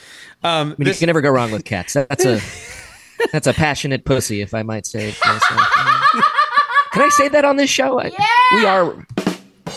um, 0.43 0.51
I 0.53 0.65
mean, 0.65 0.77
this- 0.79 0.97
you 0.97 1.01
can 1.01 1.07
never 1.09 1.21
go 1.21 1.31
wrong 1.31 1.51
with 1.53 1.65
cats. 1.67 1.93
That's 1.93 2.25
a 2.25 2.41
that's 3.33 3.47
a 3.47 3.53
passionate 3.53 4.07
pussy, 4.07 4.41
if 4.41 4.55
I 4.55 4.63
might 4.63 4.87
say. 4.87 5.11
it 5.11 5.19
myself. 5.23 5.61
Can 6.93 7.03
I 7.03 7.09
say 7.11 7.29
that 7.29 7.45
on 7.45 7.57
this 7.57 7.69
show? 7.69 8.01
I- 8.01 8.11
We 8.55 8.65
are 8.65 9.07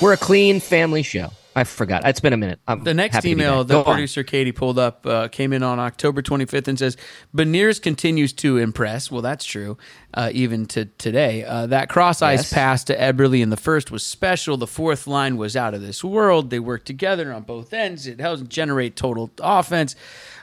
we're 0.02 0.14
a 0.14 0.18
clean 0.18 0.62
family 0.62 1.04
show. 1.04 1.32
I 1.56 1.64
forgot. 1.66 2.02
It's 2.06 2.20
been 2.20 2.34
a 2.34 2.38
minute. 2.38 2.60
I'm 2.68 2.84
The 2.84 2.94
next 2.94 3.16
happy 3.16 3.30
to 3.30 3.36
be 3.36 3.42
email 3.44 3.64
that 3.64 3.72
Go 3.74 3.80
on. 3.80 3.86
producer 3.86 4.24
Katie 4.24 4.52
pulled 4.52 4.80
up 4.80 5.06
uh, 5.06 5.28
came 5.28 5.54
in 5.54 5.62
on 5.64 5.80
October 5.80 6.22
25th 6.22 6.68
and 6.68 6.80
says, 6.80 6.98
Beniers 7.36 7.82
continues 7.82 8.34
to 8.34 8.58
impress. 8.58 9.12
Well, 9.12 9.22
that's 9.22 9.46
true, 9.46 9.78
uh, 10.14 10.30
even 10.34 10.66
to 10.68 10.86
today. 10.86 11.44
Uh, 11.44 11.68
that 11.68 11.90
cross 11.90 12.22
ice 12.22 12.40
Yes. 12.44 12.54
pass 12.54 12.84
to 12.86 12.98
Eberle 12.98 13.40
in 13.42 13.50
the 13.52 13.58
first 13.58 13.92
was 13.92 14.04
special. 14.06 14.58
The 14.58 14.68
fourth 14.68 15.06
line 15.06 15.38
was 15.38 15.56
out 15.56 15.74
of 15.74 15.82
this 15.82 16.04
world. 16.04 16.50
They 16.50 16.60
worked 16.60 16.88
together 16.88 17.32
on 17.32 17.44
both 17.44 17.72
ends. 17.74 18.08
It 18.08 18.20
helps 18.20 18.42
generate 18.44 18.96
total 18.96 19.30
offense. 19.40 19.96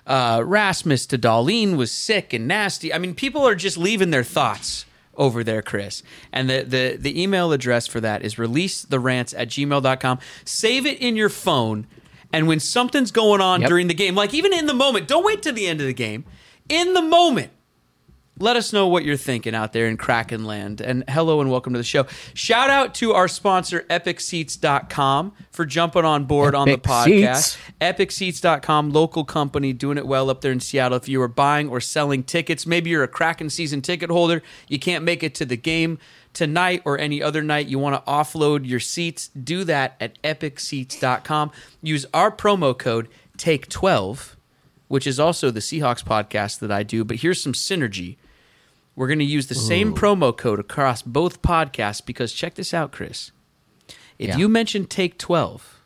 Uh, 0.06 0.42
Rasmus 0.44 1.06
to 1.06 1.18
Darlene 1.18 1.76
was 1.76 1.92
sick 1.92 2.32
and 2.32 2.48
nasty. 2.48 2.92
I 2.92 2.98
mean, 2.98 3.14
people 3.14 3.46
are 3.46 3.54
just 3.54 3.76
leaving 3.76 4.10
their 4.10 4.24
thoughts 4.24 4.84
over 5.20 5.44
there, 5.44 5.62
Chris. 5.62 6.02
And 6.32 6.48
the, 6.50 6.62
the, 6.62 6.96
the 6.98 7.22
email 7.22 7.52
address 7.52 7.86
for 7.86 8.00
that 8.00 8.22
is 8.24 8.38
release 8.38 8.82
the 8.82 8.98
rants 8.98 9.32
at 9.34 9.48
gmail.com. 9.48 10.18
Save 10.44 10.86
it 10.86 10.98
in 11.00 11.14
your 11.14 11.28
phone. 11.28 11.86
And 12.32 12.48
when 12.48 12.58
something's 12.58 13.10
going 13.12 13.40
on 13.40 13.60
Yep. 13.60 13.68
during 13.68 13.86
the 13.88 13.94
game, 13.94 14.14
like 14.14 14.32
even 14.34 14.52
in 14.52 14.66
the 14.66 14.74
moment, 14.74 15.06
don't 15.06 15.24
wait 15.24 15.42
to 15.42 15.52
the 15.52 15.66
end 15.66 15.80
of 15.80 15.86
the 15.86 15.92
game. 15.94 16.24
In 16.68 16.94
the 16.94 17.02
moment, 17.02 17.50
let 18.40 18.56
us 18.56 18.72
know 18.72 18.88
what 18.88 19.04
you're 19.04 19.16
thinking 19.16 19.54
out 19.54 19.72
there 19.72 19.86
in 19.86 19.96
Kraken 19.96 20.44
land. 20.44 20.80
And 20.80 21.04
hello 21.08 21.40
and 21.40 21.50
welcome 21.50 21.74
to 21.74 21.78
the 21.78 21.84
show. 21.84 22.06
Shout 22.32 22.70
out 22.70 22.94
to 22.96 23.12
our 23.12 23.28
sponsor, 23.28 23.84
EpicSeats.com, 23.90 25.32
for 25.50 25.66
jumping 25.66 26.06
on 26.06 26.24
board 26.24 26.54
on 26.54 26.66
the 26.66 26.78
podcast. 26.78 27.36
Seats. 27.36 27.58
EpicSeats.com, 27.80 28.90
local 28.90 29.24
company 29.24 29.74
doing 29.74 29.98
it 29.98 30.06
well 30.06 30.30
up 30.30 30.40
there 30.40 30.52
in 30.52 30.60
Seattle. 30.60 30.96
If 30.96 31.06
you 31.08 31.20
are 31.20 31.28
buying 31.28 31.68
or 31.68 31.80
selling 31.80 32.22
tickets, 32.22 32.66
maybe 32.66 32.90
you're 32.90 33.04
a 33.04 33.08
Kraken 33.08 33.50
season 33.50 33.82
ticket 33.82 34.10
holder, 34.10 34.42
you 34.68 34.78
can't 34.78 35.04
make 35.04 35.22
it 35.22 35.34
to 35.36 35.44
the 35.44 35.56
game 35.56 35.98
tonight 36.32 36.80
or 36.84 36.98
any 36.98 37.22
other 37.22 37.42
night, 37.42 37.66
you 37.66 37.78
want 37.78 37.94
to 37.94 38.10
offload 38.10 38.66
your 38.66 38.80
seats, 38.80 39.28
do 39.28 39.64
that 39.64 39.96
at 40.00 40.20
EpicSeats.com. 40.22 41.50
Use 41.82 42.06
our 42.14 42.30
promo 42.30 42.76
code 42.76 43.08
TAKE12, 43.36 44.36
which 44.88 45.06
is 45.06 45.20
also 45.20 45.50
the 45.50 45.60
Seahawks 45.60 46.04
podcast 46.04 46.60
that 46.60 46.70
I 46.70 46.84
do, 46.84 47.04
but 47.04 47.18
here's 47.18 47.42
some 47.42 47.52
synergy. 47.52 48.16
We're 48.96 49.06
going 49.06 49.18
to 49.20 49.24
use 49.24 49.46
the 49.46 49.54
same 49.54 49.94
promo 49.94 50.36
code 50.36 50.58
across 50.60 51.00
both 51.02 51.42
podcasts 51.42 52.04
because 52.04 52.32
check 52.32 52.54
this 52.54 52.74
out, 52.74 52.92
Chris. 52.92 53.30
If 54.18 54.30
Yeah. 54.30 54.36
you 54.36 54.48
mention 54.48 54.84
Take 54.86 55.16
12 55.16 55.80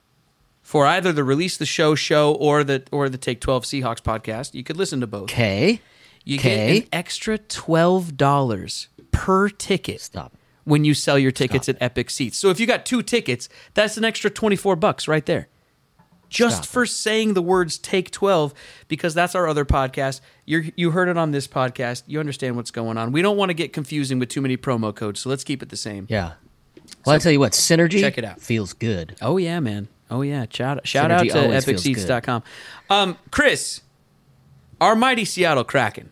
for 0.63 0.87
either 0.87 1.13
the 1.13 1.23
Release 1.23 1.57
the 1.57 1.67
Show 1.67 1.95
show 1.95 2.35
or 2.35 2.65
the 2.65 2.83
or 2.91 3.09
the 3.09 3.19
Take 3.19 3.41
12 3.41 3.65
Seahawks 3.65 4.01
podcast, 4.03 4.55
you 4.55 4.65
could 4.65 4.77
listen 4.77 5.01
to 5.01 5.07
both. 5.07 5.25
Okay. 5.25 5.81
You 6.25 6.39
Okay. 6.39 6.73
get 6.79 6.83
an 6.85 6.89
extra 6.93 7.39
$12 7.39 8.89
per 9.13 9.49
ticket 9.49 10.01
Stop. 10.01 10.33
when 10.65 10.85
you 10.85 10.95
sell 10.95 11.19
your 11.19 11.31
tickets 11.31 11.69
at 11.69 11.77
Epic 11.81 12.11
Seats. 12.11 12.39
So 12.39 12.49
if 12.51 12.59
you 12.59 12.67
got 12.67 12.87
two 12.87 13.03
tickets, 13.03 13.49
that's 13.75 13.97
an 13.97 14.05
extra 14.05 14.31
24 14.31 14.75
bucks 14.77 15.07
right 15.07 15.25
there. 15.27 15.49
Just 16.28 16.64
Stop 16.64 16.66
for 16.66 16.87
saying 16.87 17.35
the 17.35 17.43
words 17.43 17.78
take 17.78 18.11
12 18.11 18.52
because 18.88 19.14
that's 19.14 19.35
our 19.35 19.47
other 19.47 19.64
podcast. 19.64 20.21
You 20.45 20.73
you 20.76 20.90
heard 20.90 21.09
it 21.09 21.16
on 21.16 21.31
this 21.31 21.47
podcast. 21.47 22.02
You 22.07 22.19
understand 22.21 22.57
what's 22.57 22.71
going 22.71 22.99
on. 22.99 23.12
We 23.12 23.23
don't 23.23 23.37
want 23.37 23.50
to 23.50 23.54
get 23.54 23.73
confusing 23.73 24.19
with 24.19 24.28
too 24.28 24.40
many 24.40 24.57
promo 24.57 24.95
codes, 24.95 25.21
so 25.21 25.28
let's 25.31 25.45
keep 25.45 25.62
it 25.62 25.69
the 25.69 25.76
same. 25.76 26.07
Yeah. 26.11 26.33
Well, 27.07 27.14
I 27.14 27.19
tell 27.19 27.33
you 27.33 27.40
what, 27.40 27.52
synergy 27.52 28.00
Check 28.00 28.19
it 28.19 28.25
out. 28.25 28.40
feels 28.40 28.73
good. 28.73 29.16
Oh 29.23 29.37
yeah, 29.37 29.61
man. 29.61 29.88
Oh 30.11 30.23
yeah. 30.23 30.47
Shout 30.50 30.87
shout 30.87 31.11
out 31.11 31.23
to 31.28 31.33
epicseats.com. 31.35 32.43
Um 32.90 33.16
Chris, 33.31 33.83
our 34.81 34.95
mighty 34.97 35.25
Seattle 35.25 35.64
Kraken 35.64 36.11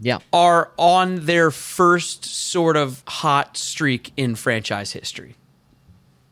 Yeah. 0.00 0.18
are 0.32 0.72
on 0.76 1.26
their 1.26 1.50
first 1.50 2.24
sort 2.24 2.76
of 2.76 3.02
hot 3.06 3.56
streak 3.56 4.12
in 4.16 4.34
franchise 4.34 4.92
history. 4.92 5.36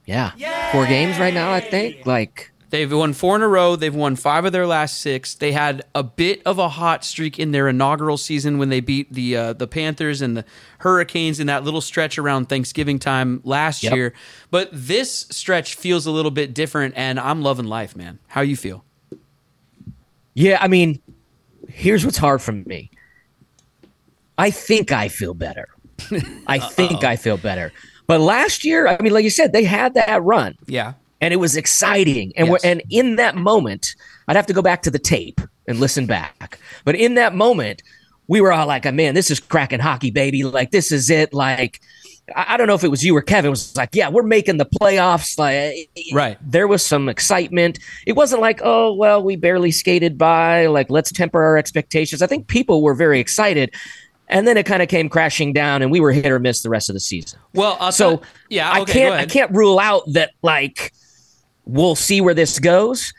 Yeah. 0.04 0.32
Four 0.72 0.86
games 0.86 1.18
right 1.18 1.34
now, 1.34 1.52
I 1.52 1.60
think. 1.60 2.06
Like, 2.06 2.52
They've 2.70 2.92
won 2.92 3.12
four 3.12 3.36
in 3.36 3.42
a 3.42 3.48
row. 3.48 3.76
They've 3.76 3.94
won 3.94 4.16
five 4.16 4.44
of 4.44 4.50
their 4.52 4.66
last 4.66 4.98
six. 5.00 5.34
They 5.34 5.52
had 5.52 5.84
a 5.94 6.02
bit 6.02 6.42
of 6.44 6.58
a 6.58 6.68
hot 6.68 7.04
streak 7.04 7.38
in 7.38 7.52
their 7.52 7.68
inaugural 7.68 8.16
season 8.16 8.58
when 8.58 8.70
they 8.70 8.80
beat 8.80 9.12
the 9.12 9.36
uh, 9.36 9.52
the 9.52 9.68
Panthers 9.68 10.20
and 10.20 10.36
the 10.36 10.44
Hurricanes 10.78 11.38
in 11.38 11.46
that 11.46 11.62
little 11.62 11.80
stretch 11.80 12.18
around 12.18 12.48
Thanksgiving 12.48 12.98
time 12.98 13.40
last 13.44 13.84
Yep. 13.84 13.94
year. 13.94 14.14
But 14.50 14.68
this 14.72 15.26
stretch 15.30 15.76
feels 15.76 16.06
a 16.06 16.10
little 16.10 16.32
bit 16.32 16.54
different, 16.54 16.94
and 16.96 17.20
I'm 17.20 17.40
loving 17.42 17.66
life, 17.66 17.94
man. 17.94 18.18
How 18.26 18.40
you 18.40 18.56
feel? 18.56 18.84
yeah, 20.34 20.58
I 20.60 20.68
mean, 20.68 21.00
here's 21.68 22.04
what's 22.04 22.18
hard 22.18 22.42
for 22.42 22.52
me. 22.52 22.90
I 24.38 24.50
think 24.50 24.92
I 24.92 25.08
feel 25.08 25.34
better. 25.34 25.68
I 26.46 26.58
think 26.58 27.04
I 27.04 27.16
feel 27.16 27.36
better. 27.38 27.72
But 28.06 28.20
last 28.20 28.64
year, 28.64 28.86
I 28.86 28.98
mean, 29.00 29.12
like 29.12 29.24
you 29.24 29.30
said, 29.30 29.52
they 29.52 29.64
had 29.64 29.94
that 29.94 30.22
run. 30.22 30.56
Yeah. 30.66 30.92
And 31.26 31.32
it 31.34 31.38
was 31.38 31.56
exciting. 31.56 32.32
And 32.36 32.48
we're, 32.48 32.58
Yes. 32.62 32.64
and 32.64 32.82
in 32.88 33.16
that 33.16 33.34
moment, 33.34 33.96
I'd 34.28 34.36
have 34.36 34.46
to 34.46 34.52
go 34.52 34.62
back 34.62 34.82
to 34.82 34.92
the 34.92 34.98
tape 35.00 35.40
and 35.66 35.80
listen 35.80 36.06
back. 36.06 36.60
But 36.84 36.94
in 36.94 37.16
that 37.16 37.34
moment, 37.34 37.82
we 38.28 38.40
were 38.40 38.52
all 38.52 38.68
like, 38.68 38.84
"Man, 38.94 39.14
this 39.14 39.28
is 39.28 39.40
cracking 39.40 39.80
hockey, 39.80 40.12
baby! 40.12 40.44
Like 40.44 40.70
this 40.70 40.92
is 40.92 41.10
it!" 41.10 41.34
Like 41.34 41.80
I, 42.34 42.56
don't 42.56 42.66
know 42.68 42.74
if 42.74 42.82
it 42.84 42.90
was 42.90 43.04
you 43.04 43.16
or 43.16 43.22
Kevin 43.22 43.50
was 43.50 43.76
like, 43.76 43.90
"Yeah, 43.92 44.08
we're 44.08 44.22
making 44.22 44.58
the 44.58 44.66
playoffs!" 44.66 45.36
Like 45.36 45.88
Right. 46.12 46.38
there 46.40 46.68
was 46.68 46.84
some 46.84 47.08
excitement. 47.08 47.80
It 48.06 48.12
wasn't 48.14 48.40
like, 48.40 48.60
"Oh, 48.62 48.94
well, 48.94 49.20
we 49.22 49.34
barely 49.34 49.72
skated 49.72 50.16
by." 50.16 50.66
Like 50.66 50.90
let's 50.90 51.10
temper 51.10 51.42
our 51.42 51.56
expectations. 51.56 52.22
I 52.22 52.28
think 52.28 52.46
people 52.46 52.82
were 52.82 52.94
very 52.94 53.18
excited. 53.18 53.74
And 54.28 54.44
then 54.48 54.56
it 54.56 54.66
kind 54.66 54.82
of 54.82 54.88
came 54.88 55.08
crashing 55.08 55.52
down, 55.52 55.82
and 55.82 55.90
we 55.92 56.00
were 56.00 56.10
hit 56.10 56.26
or 56.26 56.40
miss 56.40 56.62
the 56.62 56.68
rest 56.68 56.88
of 56.90 56.94
the 56.94 57.00
season. 57.00 57.38
Well, 57.54 57.76
I'll 57.78 57.92
So 57.92 58.22
yeah, 58.48 58.72
I 58.72 58.84
can't 58.84 59.14
I 59.14 59.26
can't 59.26 59.52
rule 59.52 59.78
out 59.78 60.02
that 60.14 60.30
like 60.42 60.92
we'll 61.66 61.94
see 61.96 62.20
where 62.20 62.34
this 62.34 62.58
goes, 62.58 63.12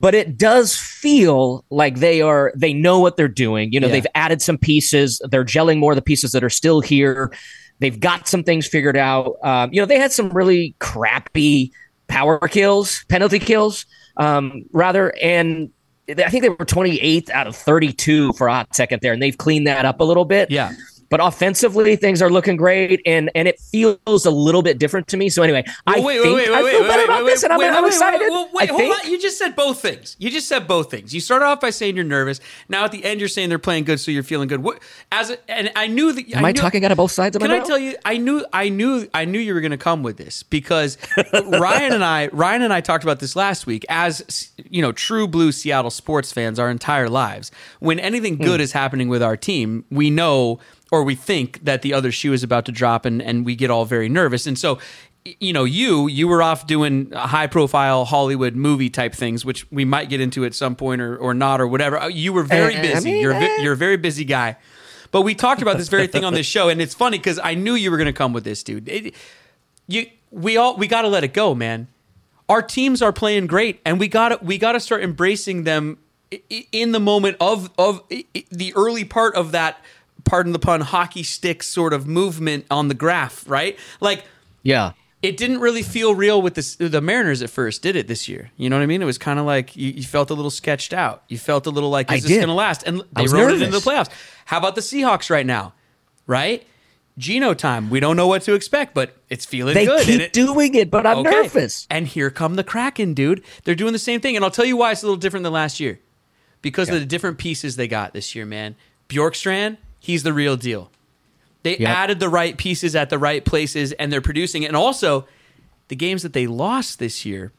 but 0.00 0.14
it 0.14 0.38
does 0.38 0.76
feel 0.76 1.64
like 1.70 1.96
they 1.96 2.22
are 2.22 2.52
they 2.56 2.72
know 2.72 2.98
what 2.98 3.16
they're 3.16 3.28
doing. 3.28 3.72
You 3.72 3.80
know, 3.80 3.86
Yeah. 3.88 3.92
they've 3.94 4.06
added 4.14 4.40
some 4.40 4.56
pieces. 4.58 5.20
They're 5.30 5.44
gelling 5.44 5.78
more 5.78 5.92
of 5.92 5.96
the 5.96 6.02
pieces 6.02 6.32
that 6.32 6.42
are 6.42 6.50
still 6.50 6.80
here. 6.80 7.32
They've 7.80 7.98
got 7.98 8.28
some 8.28 8.42
things 8.44 8.66
figured 8.66 8.96
out. 8.96 9.36
Um, 9.42 9.72
you 9.72 9.80
know, 9.80 9.86
they 9.86 9.98
had 9.98 10.12
some 10.12 10.30
really 10.30 10.74
crappy 10.80 11.72
power 12.08 12.38
kills, 12.48 13.04
penalty 13.08 13.38
kills, 13.38 13.86
um, 14.16 14.64
rather, 14.72 15.14
and 15.22 15.70
I 16.08 16.28
think 16.28 16.42
they 16.42 16.48
were 16.48 16.56
28th 16.56 17.30
out 17.30 17.46
of 17.46 17.54
32 17.54 18.32
for 18.32 18.48
a 18.48 18.52
hot 18.52 18.74
second 18.74 19.00
there, 19.00 19.12
and 19.12 19.22
they've 19.22 19.36
cleaned 19.38 19.66
that 19.68 19.84
up 19.84 20.00
a 20.00 20.04
little 20.04 20.24
bit. 20.24 20.50
Yeah. 20.50 20.72
But 21.10 21.18
offensively, 21.20 21.96
things 21.96 22.22
are 22.22 22.30
looking 22.30 22.56
great, 22.56 23.02
and 23.04 23.30
and 23.34 23.48
it 23.48 23.58
feels 23.58 24.24
a 24.24 24.30
little 24.30 24.62
bit 24.62 24.78
different 24.78 25.08
to 25.08 25.16
me. 25.16 25.28
So 25.28 25.42
anyway, 25.42 25.64
I 25.84 25.98
wait, 25.98 26.22
think 26.22 26.36
wait, 26.36 26.50
wait, 26.50 26.56
I 26.56 26.70
feel 26.70 26.84
better 26.84 27.04
about 27.04 27.26
this, 27.26 27.42
and 27.42 27.52
I'm, 27.52 27.58
wait, 27.58 27.68
I'm 27.68 27.82
wait, 27.82 27.88
excited. 27.88 28.48
Wait, 28.52 28.70
hold 28.70 28.82
on. 28.82 29.10
You 29.10 29.20
just 29.20 29.36
said 29.36 29.56
both 29.56 29.82
things. 29.82 30.14
You 30.20 30.30
just 30.30 30.46
said 30.46 30.68
both 30.68 30.88
things. 30.88 31.12
You 31.12 31.20
started 31.20 31.46
off 31.46 31.60
by 31.60 31.70
saying 31.70 31.96
you're 31.96 32.04
nervous. 32.04 32.40
Now 32.68 32.84
at 32.84 32.92
the 32.92 33.04
end, 33.04 33.18
you're 33.18 33.28
saying 33.28 33.48
they're 33.48 33.58
playing 33.58 33.84
good, 33.84 33.98
so 33.98 34.12
you're 34.12 34.22
feeling 34.22 34.46
good. 34.46 34.62
What, 34.62 34.80
as 35.10 35.30
a, 35.30 35.50
and 35.50 35.72
I 35.74 35.88
knew 35.88 36.12
that. 36.12 36.32
Am 36.32 36.44
I, 36.44 36.52
knew, 36.52 36.60
talking 36.60 36.84
out 36.84 36.92
of 36.92 36.96
both 36.96 37.10
sides 37.10 37.34
of 37.34 37.42
my 37.42 37.48
Can 37.48 37.60
I 37.60 37.64
tell 37.64 37.78
you? 37.78 37.96
I 38.04 38.16
knew, 38.16 38.44
I 38.52 38.68
knew, 38.68 39.08
I 39.12 39.24
knew 39.24 39.40
you 39.40 39.52
were 39.52 39.60
going 39.60 39.72
to 39.72 39.78
come 39.78 40.04
with 40.04 40.16
this 40.16 40.44
because 40.44 40.96
Ryan 41.32 41.92
and 41.92 42.04
I, 42.04 42.28
Ryan 42.28 42.62
and 42.62 42.72
I 42.72 42.80
talked 42.80 43.02
about 43.02 43.18
this 43.18 43.34
last 43.34 43.66
week. 43.66 43.84
As 43.88 44.52
you 44.68 44.80
know, 44.80 44.92
true 44.92 45.26
blue 45.26 45.50
Seattle 45.50 45.90
sports 45.90 46.32
fans, 46.32 46.60
our 46.60 46.70
entire 46.70 47.08
lives, 47.08 47.50
when 47.80 47.98
anything 47.98 48.36
good 48.36 48.60
hmm. 48.60 48.64
is 48.64 48.70
happening 48.70 49.08
with 49.08 49.24
our 49.24 49.36
team, 49.36 49.84
we 49.90 50.08
know 50.08 50.60
or 50.90 51.02
we 51.04 51.14
think 51.14 51.64
that 51.64 51.82
the 51.82 51.92
other 51.94 52.10
shoe 52.12 52.32
is 52.32 52.42
about 52.42 52.64
to 52.66 52.72
drop, 52.72 53.04
and 53.04 53.20
and 53.22 53.44
we 53.46 53.54
get 53.54 53.70
all 53.70 53.84
very 53.84 54.08
nervous. 54.08 54.46
And 54.46 54.58
so, 54.58 54.78
you 55.24 55.52
know, 55.52 55.64
you 55.64 56.06
you 56.08 56.26
were 56.28 56.42
off 56.42 56.66
doing 56.66 57.10
high 57.12 57.46
profile 57.46 58.04
Hollywood 58.04 58.54
movie 58.56 58.90
type 58.90 59.14
things, 59.14 59.44
which 59.44 59.70
we 59.70 59.84
might 59.84 60.08
get 60.08 60.20
into 60.20 60.44
at 60.44 60.54
some 60.54 60.74
point 60.76 61.00
or 61.00 61.16
or 61.16 61.34
not 61.34 61.60
or 61.60 61.66
whatever. 61.66 61.98
Uh, 61.98 62.08
You 62.08 62.32
were 62.32 62.42
very 62.42 62.74
Uh, 62.76 62.78
I 62.78 62.82
busy. 62.82 63.12
mean, 63.12 63.20
you're 63.22 63.32
a 63.32 63.36
eh. 63.36 63.56
you're 63.62 63.74
a 63.74 63.76
very 63.76 63.96
busy 63.96 64.24
guy. 64.24 64.56
But 65.12 65.22
we 65.22 65.34
talked 65.34 65.60
about 65.60 65.76
this 65.76 65.88
very 65.88 66.06
thing 66.06 66.24
on 66.24 66.34
this 66.34 66.46
show, 66.46 66.68
and 66.68 66.80
it's 66.80 66.94
funny 66.94 67.18
because 67.18 67.40
I 67.42 67.54
knew 67.54 67.74
you 67.74 67.90
were 67.90 67.96
going 67.96 68.06
to 68.06 68.12
come 68.12 68.32
with 68.32 68.44
this, 68.44 68.62
dude. 68.62 68.88
It, 68.88 69.14
you, 69.88 70.06
we 70.30 70.56
all, 70.56 70.76
we 70.76 70.86
got 70.86 71.02
to 71.02 71.08
let 71.08 71.24
it 71.24 71.32
go, 71.32 71.52
man. 71.52 71.88
Our 72.48 72.62
teams 72.62 73.02
are 73.02 73.12
playing 73.12 73.48
great, 73.48 73.80
and 73.84 73.98
we 73.98 74.06
got 74.06 74.28
to, 74.28 74.38
we 74.40 74.56
got 74.56 74.72
to 74.72 74.80
start 74.80 75.02
embracing 75.02 75.64
them 75.64 75.98
in 76.70 76.92
the 76.92 77.00
moment 77.00 77.38
of 77.40 77.70
of 77.76 78.02
the 78.08 78.72
early 78.76 79.04
part 79.04 79.34
of 79.34 79.50
that, 79.50 79.78
pardon 80.24 80.52
the 80.52 80.58
pun, 80.58 80.80
hockey 80.80 81.22
stick 81.22 81.62
sort 81.62 81.92
of 81.92 82.06
movement 82.06 82.66
on 82.70 82.88
the 82.88 82.94
graph, 82.94 83.48
right? 83.48 83.78
Like 84.00 84.24
Yeah. 84.62 84.92
it 85.22 85.36
didn't 85.36 85.60
really 85.60 85.82
feel 85.82 86.14
real 86.14 86.40
with 86.42 86.54
the 86.54 86.88
the 86.88 87.00
Mariners 87.00 87.42
at 87.42 87.50
first, 87.50 87.82
did 87.82 87.96
it? 87.96 88.06
This 88.08 88.28
year, 88.28 88.50
you 88.56 88.68
know 88.70 88.76
what 88.76 88.82
I 88.82 88.86
mean? 88.86 89.02
It 89.02 89.06
was 89.06 89.18
kind 89.18 89.38
of 89.38 89.46
like 89.46 89.76
you, 89.76 89.90
you 89.90 90.02
felt 90.02 90.30
a 90.30 90.34
little 90.34 90.50
sketched 90.50 90.92
out. 90.92 91.22
You 91.28 91.38
felt 91.38 91.66
a 91.66 91.70
little 91.70 91.90
like, 91.90 92.10
I 92.10 92.16
is 92.16 92.22
this 92.24 92.36
going 92.36 92.48
to 92.48 92.54
last? 92.54 92.82
And 92.84 93.02
they 93.12 93.26
rode 93.26 93.52
it 93.52 93.62
into 93.62 93.78
the 93.78 93.90
playoffs. 93.90 94.08
How 94.46 94.58
about 94.58 94.74
the 94.74 94.80
Seahawks 94.80 95.30
right 95.30 95.46
now? 95.46 95.74
Right? 96.26 96.66
Geno 97.18 97.52
time. 97.54 97.90
We 97.90 98.00
don't 98.00 98.16
know 98.16 98.28
what 98.28 98.42
to 98.42 98.54
expect, 98.54 98.94
but 98.94 99.14
it's 99.28 99.44
feeling 99.44 99.74
They 99.74 99.84
good. 99.84 100.06
keep 100.06 100.20
it- 100.20 100.32
doing 100.32 100.74
it, 100.74 100.90
but 100.90 101.06
I'm 101.06 101.18
Okay. 101.18 101.30
nervous. 101.30 101.86
And 101.90 102.06
here 102.06 102.30
come 102.30 102.54
the 102.54 102.64
Kraken, 102.64 103.12
dude. 103.14 103.42
They're 103.64 103.74
doing 103.74 103.92
the 103.92 103.98
same 103.98 104.20
thing. 104.20 104.36
And 104.36 104.44
I'll 104.44 104.50
tell 104.50 104.64
you 104.64 104.76
why 104.76 104.92
it's 104.92 105.02
a 105.02 105.06
little 105.06 105.18
different 105.20 105.44
than 105.44 105.52
last 105.52 105.80
year. 105.80 106.00
Because 106.62 106.88
of 106.88 106.94
the 107.00 107.04
different 107.06 107.36
pieces 107.38 107.76
they 107.76 107.88
got 107.88 108.12
this 108.14 108.34
year, 108.34 108.46
man. 108.46 108.74
Bjorkstrand, 109.08 109.78
he's 110.00 110.22
the 110.24 110.32
real 110.32 110.56
deal. 110.56 110.90
They 111.62 111.76
Yep. 111.78 111.88
added 111.88 112.20
the 112.20 112.28
right 112.28 112.56
pieces 112.56 112.96
at 112.96 113.10
the 113.10 113.18
right 113.18 113.44
places 113.44 113.92
and 113.92 114.12
they're 114.12 114.20
producing 114.22 114.62
it. 114.64 114.66
And 114.68 114.76
also, 114.76 115.26
the 115.88 115.96
games 115.96 116.22
that 116.22 116.32
they 116.32 116.46
lost 116.46 116.98
this 116.98 117.24
year 117.26 117.52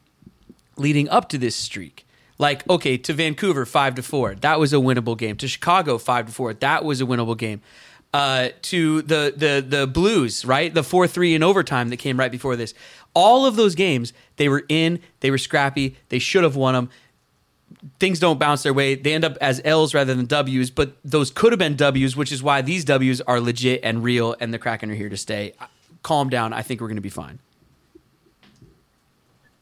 leading 0.75 1.07
up 1.09 1.29
to 1.29 1.37
this 1.37 1.55
streak. 1.55 2.05
Like, 2.37 2.67
okay, 2.67 2.97
to 2.97 3.13
Vancouver, 3.13 3.65
five 3.65 3.93
to 3.95 4.01
four. 4.03 4.33
That 4.33 4.59
was 4.59 4.73
a 4.73 4.77
winnable 4.77 5.15
game. 5.17 5.35
To 5.37 5.47
Chicago, 5.47 5.99
five 5.99 6.25
to 6.25 6.31
four. 6.31 6.53
That 6.55 6.83
was 6.83 6.99
a 6.99 7.05
winnable 7.05 7.37
game. 7.37 7.61
Uh, 8.13 8.49
to 8.63 9.03
the 9.03 9.33
the 9.37 9.63
the 9.65 9.87
Blues, 9.87 10.43
right? 10.43 10.73
The 10.73 10.83
four 10.83 11.07
three 11.07 11.33
in 11.35 11.43
overtime 11.43 11.89
that 11.89 11.97
came 11.97 12.17
right 12.17 12.31
before 12.31 12.55
this. 12.57 12.73
All 13.13 13.45
of 13.45 13.55
those 13.55 13.75
games, 13.75 14.11
they 14.37 14.49
were 14.49 14.65
in. 14.67 14.99
They 15.19 15.29
were 15.31 15.37
scrappy. 15.37 15.95
They 16.09 16.19
should 16.19 16.43
have 16.43 16.55
won 16.57 16.73
them. 16.73 16.89
Things 17.99 18.19
don't 18.19 18.39
bounce 18.39 18.63
their 18.63 18.73
way. 18.73 18.95
They 18.95 19.13
end 19.13 19.23
up 19.25 19.37
as 19.41 19.59
L's 19.65 19.93
rather 19.93 20.13
than 20.13 20.25
W's, 20.27 20.69
but 20.69 20.95
those 21.03 21.31
could 21.31 21.51
have 21.51 21.59
been 21.59 21.75
W's, 21.75 22.15
which 22.15 22.31
is 22.31 22.43
why 22.43 22.61
these 22.61 22.85
W's 22.85 23.21
are 23.21 23.39
legit 23.41 23.79
and 23.83 24.03
real, 24.03 24.35
and 24.39 24.53
the 24.53 24.59
Kraken 24.59 24.91
are 24.91 24.95
here 24.95 25.09
to 25.09 25.17
stay. 25.17 25.53
Calm 26.03 26.29
down. 26.29 26.53
I 26.53 26.61
think 26.61 26.79
we're 26.81 26.87
going 26.87 26.95
to 26.97 27.01
be 27.01 27.09
fine. 27.09 27.39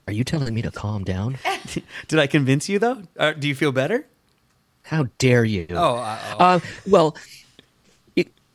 Are 0.07 0.13
you 0.13 0.23
telling 0.23 0.53
me 0.53 0.61
to 0.63 0.71
calm 0.71 1.03
down? 1.03 1.37
Did 2.07 2.19
I 2.19 2.25
convince 2.27 2.67
you 2.67 2.79
though? 2.79 3.03
Uh, 3.17 3.33
do 3.33 3.47
you 3.47 3.53
feel 3.55 3.71
better? 3.71 4.07
How 4.83 5.07
dare 5.19 5.45
you? 5.45 5.67
Oh, 5.69 5.97
uh, 5.97 6.35
Uh, 6.39 6.59
well, 6.87 7.15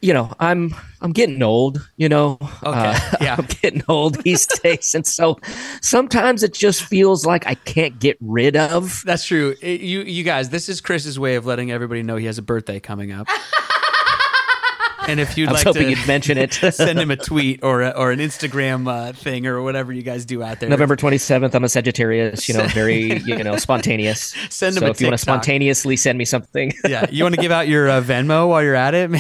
you 0.04 0.12
know, 0.12 0.30
I'm 0.38 0.74
I'm 1.00 1.12
getting 1.12 1.42
old. 1.42 1.88
You 1.96 2.10
know, 2.10 2.38
Okay, 2.62 2.98
yeah. 3.22 3.36
I'm 3.38 3.46
getting 3.62 3.82
old 3.88 4.22
these 4.22 4.46
days, 4.62 4.94
and 4.94 5.06
so 5.06 5.38
sometimes 5.80 6.42
it 6.42 6.52
just 6.52 6.82
feels 6.82 7.24
like 7.24 7.46
I 7.46 7.54
can't 7.54 7.98
get 7.98 8.18
rid 8.20 8.54
of. 8.56 9.02
That's 9.06 9.24
true. 9.24 9.54
It- 9.62 9.80
you 9.80 10.02
you 10.02 10.22
guys, 10.22 10.50
this 10.50 10.68
is 10.68 10.80
Chris's 10.82 11.18
way 11.18 11.36
of 11.36 11.46
letting 11.46 11.72
everybody 11.72 12.02
know 12.02 12.16
he 12.16 12.26
has 12.26 12.36
a 12.36 12.42
birthday 12.42 12.80
coming 12.80 13.12
up. 13.12 13.26
and 15.08 15.20
if 15.20 15.36
you'd 15.38 15.48
I 15.48 15.52
was 15.52 15.60
like 15.64 15.74
hoping 15.74 15.88
to 15.94 15.98
you'd 15.98 16.06
mention 16.06 16.36
it. 16.38 16.52
send 16.52 16.98
him 16.98 17.10
a 17.10 17.16
tweet 17.16 17.60
or 17.62 17.80
a, 17.82 17.90
or 17.90 18.10
an 18.10 18.18
Instagram 18.18 18.86
uh, 18.88 19.12
thing 19.14 19.46
or 19.46 19.62
whatever 19.62 19.90
you 19.92 20.02
guys 20.02 20.24
do 20.26 20.42
out 20.42 20.60
there. 20.60 20.68
November 20.68 20.96
27th, 20.96 21.54
I'm 21.54 21.64
a 21.64 21.68
Sagittarius, 21.68 22.46
you 22.48 22.54
know, 22.54 22.66
very, 22.68 23.18
you 23.20 23.42
know, 23.42 23.56
spontaneous. 23.56 24.34
Send 24.50 24.76
him 24.76 24.80
so 24.80 24.86
a 24.86 24.90
if 24.90 25.00
you 25.00 25.06
want 25.06 25.14
to 25.14 25.18
spontaneously 25.18 25.96
send 25.96 26.18
me 26.18 26.24
something. 26.26 26.72
yeah, 26.86 27.06
you 27.10 27.22
want 27.24 27.34
to 27.34 27.40
give 27.40 27.52
out 27.52 27.68
your 27.68 27.88
uh, 27.88 28.00
Venmo 28.02 28.48
while 28.48 28.62
you're 28.62 28.74
at 28.74 28.92
it? 28.94 29.10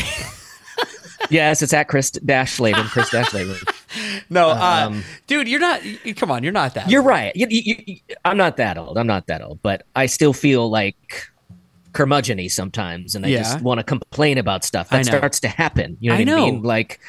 Yes, 1.30 1.62
it's 1.62 1.72
at 1.72 1.88
Chris 1.88 2.10
Dash 2.10 2.52
Slavin, 2.52 2.84
Chris 2.86 3.10
Dash 3.10 3.28
Slavin. 3.30 3.56
no, 4.30 4.50
uh, 4.50 4.86
Um, 4.88 5.04
dude, 5.26 5.48
you're 5.48 5.60
not. 5.60 5.80
Come 6.16 6.30
on, 6.30 6.42
you're 6.42 6.52
not 6.52 6.74
that. 6.74 6.90
You're 6.90 7.02
right. 7.02 7.34
You, 7.34 7.46
you, 7.50 7.74
you, 7.86 7.96
I'm 8.24 8.36
not 8.36 8.56
that 8.58 8.78
old. 8.78 8.98
I'm 8.98 9.06
not 9.06 9.26
that 9.28 9.42
old, 9.42 9.60
but 9.62 9.86
I 9.94 10.06
still 10.06 10.32
feel 10.32 10.70
like 10.70 10.96
curmudgeon 11.92 12.48
sometimes, 12.48 13.14
and 13.14 13.24
I 13.24 13.28
Yeah. 13.30 13.38
just 13.38 13.60
want 13.62 13.78
to 13.78 13.84
complain 13.84 14.38
about 14.38 14.64
stuff 14.64 14.90
that 14.90 15.06
starts 15.06 15.40
to 15.40 15.48
happen. 15.48 15.96
You 16.00 16.10
know 16.10 16.16
I 16.16 16.18
what 16.18 16.28
I, 16.28 16.30
know. 16.36 16.46
mean? 16.46 16.62
Like 16.62 17.00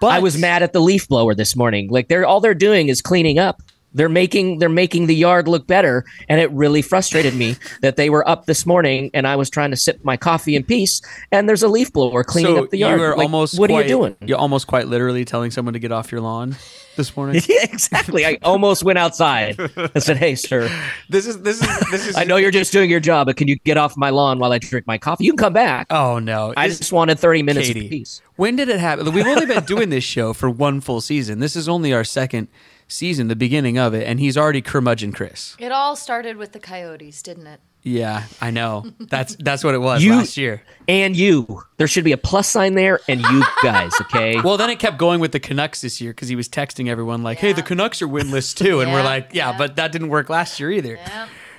but 0.00 0.08
I 0.08 0.18
was 0.18 0.36
mad 0.38 0.62
at 0.62 0.72
the 0.72 0.80
leaf 0.80 1.08
blower 1.08 1.34
this 1.34 1.54
morning. 1.56 1.88
Like 1.90 2.08
they're 2.08 2.26
all 2.26 2.40
they're 2.40 2.54
doing 2.54 2.88
is 2.88 3.00
cleaning 3.00 3.38
up. 3.38 3.62
They're 3.94 4.08
making 4.08 4.58
they're 4.58 4.68
making 4.68 5.06
the 5.06 5.14
yard 5.14 5.46
look 5.48 5.66
better, 5.66 6.04
and 6.28 6.40
it 6.40 6.50
really 6.50 6.82
frustrated 6.82 7.34
me 7.34 7.56
that 7.82 7.96
they 7.96 8.10
were 8.10 8.28
up 8.28 8.46
this 8.46 8.66
morning 8.66 9.10
and 9.14 9.26
I 9.26 9.36
was 9.36 9.48
trying 9.48 9.70
to 9.70 9.76
sip 9.76 10.04
my 10.04 10.16
coffee 10.16 10.56
in 10.56 10.64
peace, 10.64 11.00
and 11.32 11.48
there's 11.48 11.62
a 11.62 11.68
leaf 11.68 11.92
blower 11.92 12.24
cleaning 12.24 12.56
so 12.56 12.64
up 12.64 12.70
the 12.70 12.78
yard. 12.78 12.98
You 13.00 13.06
were 13.06 13.16
Like, 13.16 13.24
almost. 13.24 13.58
what 13.58 13.70
are 13.70 13.82
you 13.82 13.88
doing? 13.88 14.16
You're 14.20 14.38
almost 14.38 14.66
quite 14.66 14.88
literally 14.88 15.24
telling 15.24 15.50
someone 15.50 15.74
to 15.74 15.78
get 15.78 15.92
off 15.92 16.10
your 16.10 16.20
lawn 16.20 16.56
this 16.96 17.16
morning. 17.16 17.40
yeah, 17.48 17.62
exactly. 17.62 18.26
I 18.26 18.38
almost 18.42 18.82
went 18.84 18.98
outside. 18.98 19.56
I 19.94 19.98
said, 20.00 20.16
"Hey, 20.16 20.34
sir, 20.34 20.68
this 21.08 21.26
is 21.26 21.40
this 21.42 21.60
is 21.62 21.90
this 21.90 22.06
is. 22.08 22.16
I 22.16 22.24
know 22.24 22.36
you're 22.36 22.50
just 22.50 22.72
doing 22.72 22.90
your 22.90 23.00
job, 23.00 23.26
but 23.28 23.36
can 23.36 23.46
you 23.48 23.56
get 23.64 23.76
off 23.76 23.96
my 23.96 24.10
lawn 24.10 24.38
while 24.38 24.52
I 24.52 24.58
drink 24.58 24.86
my 24.86 24.98
coffee? 24.98 25.24
You 25.24 25.32
can 25.32 25.38
come 25.38 25.52
back. 25.52 25.86
Oh 25.90 26.18
no! 26.18 26.52
I 26.56 26.68
This- 26.68 26.78
just 26.78 26.92
wanted 26.92 27.18
30 27.18 27.42
minutes 27.42 27.68
Katie. 27.68 27.84
of 27.86 27.90
peace. 27.90 28.20
When 28.36 28.56
did 28.56 28.68
it 28.68 28.80
happen? 28.80 29.12
We've 29.12 29.26
only 29.26 29.46
been 29.46 29.64
doing 29.64 29.90
this 29.90 30.02
show 30.04 30.32
for 30.32 30.50
one 30.50 30.80
full 30.80 31.00
season. 31.00 31.38
This 31.38 31.54
is 31.54 31.68
only 31.68 31.92
our 31.92 32.02
second 32.04 32.48
season, 32.88 33.28
the 33.28 33.36
beginning 33.36 33.78
of 33.78 33.94
it, 33.94 34.06
and 34.06 34.20
he's 34.20 34.36
already 34.36 34.62
curmudgeon 34.62 35.12
Chris. 35.12 35.56
It 35.58 35.72
all 35.72 35.96
started 35.96 36.36
with 36.36 36.52
the 36.52 36.60
Coyotes, 36.60 37.22
didn't 37.22 37.46
it? 37.46 37.60
Yeah, 37.86 38.24
I 38.40 38.50
know. 38.50 38.86
That's 38.98 39.36
that's 39.36 39.62
what 39.62 39.74
it 39.74 39.78
was 39.78 40.02
You- 40.02 40.14
last 40.16 40.38
year. 40.38 40.62
And 40.88 41.14
you. 41.14 41.62
There 41.76 41.86
should 41.86 42.04
be 42.04 42.12
a 42.12 42.16
plus 42.16 42.48
sign 42.48 42.74
there, 42.74 42.98
and 43.08 43.20
you 43.20 43.44
guys, 43.62 43.92
okay? 44.00 44.40
Well, 44.44 44.56
then 44.56 44.70
it 44.70 44.78
kept 44.78 44.96
going 44.96 45.20
with 45.20 45.32
the 45.32 45.40
Canucks 45.40 45.82
this 45.82 46.00
year 46.00 46.12
because 46.12 46.28
he 46.28 46.36
was 46.36 46.48
texting 46.48 46.88
everyone 46.88 47.22
like, 47.22 47.38
"Hey, 47.38 47.52
the 47.52 47.62
Canucks 47.62 48.00
are 48.00 48.08
winless 48.08 48.54
too," 48.56 48.80
and 48.80 48.90
we're 48.92 49.02
like, 49.02 49.30
"Yeah, 49.32 49.50
yeah. 49.50 49.58
but 49.58 49.76
that 49.76 49.92
didn't 49.92 50.08
work 50.08 50.30
last 50.30 50.58
year 50.58 50.70
either." 50.70 50.98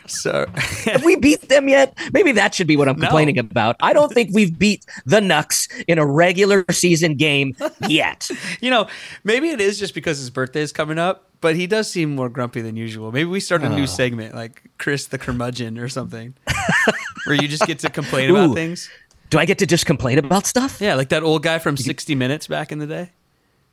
So 0.07 0.45
Have 0.85 1.03
we 1.03 1.15
beat 1.15 1.50
them 1.50 1.67
yet? 1.69 1.97
Maybe 2.13 2.31
that 2.33 2.53
should 2.53 2.67
be 2.67 2.77
what 2.77 2.88
I'm 2.88 2.97
No. 2.97 3.07
complaining 3.07 3.38
about. 3.39 3.75
I 3.81 3.93
don't 3.93 4.12
think 4.13 4.29
we've 4.33 4.57
beat 4.57 4.85
the 5.05 5.19
Nucks 5.19 5.67
in 5.88 5.97
a 5.97 6.05
regular 6.05 6.65
season 6.71 7.15
game 7.15 7.55
yet. 7.88 8.29
you 8.62 8.69
know, 8.69 8.88
maybe 9.24 9.50
it 9.50 9.59
is 9.62 9.79
just 9.79 9.93
because 9.93 10.17
his 10.19 10.29
birthday 10.29 10.62
is 10.62 10.71
coming 10.71 10.97
up, 11.00 11.29
but 11.41 11.55
he 11.55 11.67
does 11.67 11.89
seem 11.89 12.15
more 12.15 12.29
grumpy 12.29 12.62
than 12.62 12.75
usual. 12.75 13.12
Maybe 13.12 13.25
we 13.29 13.39
start 13.39 13.63
a 13.63 13.67
Oh. 13.67 13.75
new 13.75 13.88
segment 13.88 14.35
like 14.35 14.63
Chris 14.77 15.07
the 15.07 15.17
curmudgeon 15.17 15.77
or 15.79 15.89
something, 15.89 16.33
where 17.25 17.35
you 17.35 17.47
just 17.47 17.65
get 17.65 17.79
to 17.79 17.89
complain 17.89 18.29
about 18.29 18.53
things. 18.55 18.89
Do 19.31 19.39
I 19.39 19.45
get 19.45 19.57
to 19.59 19.65
just 19.65 19.85
complain 19.85 20.17
about 20.19 20.45
stuff? 20.45 20.79
Yeah, 20.79 20.93
like 20.95 21.09
that 21.09 21.24
old 21.24 21.41
guy 21.43 21.57
from 21.59 21.77
60 21.77 22.13
Minutes 22.15 22.47
back 22.47 22.71
in 22.71 22.77
the 22.79 22.88
day. 22.88 23.12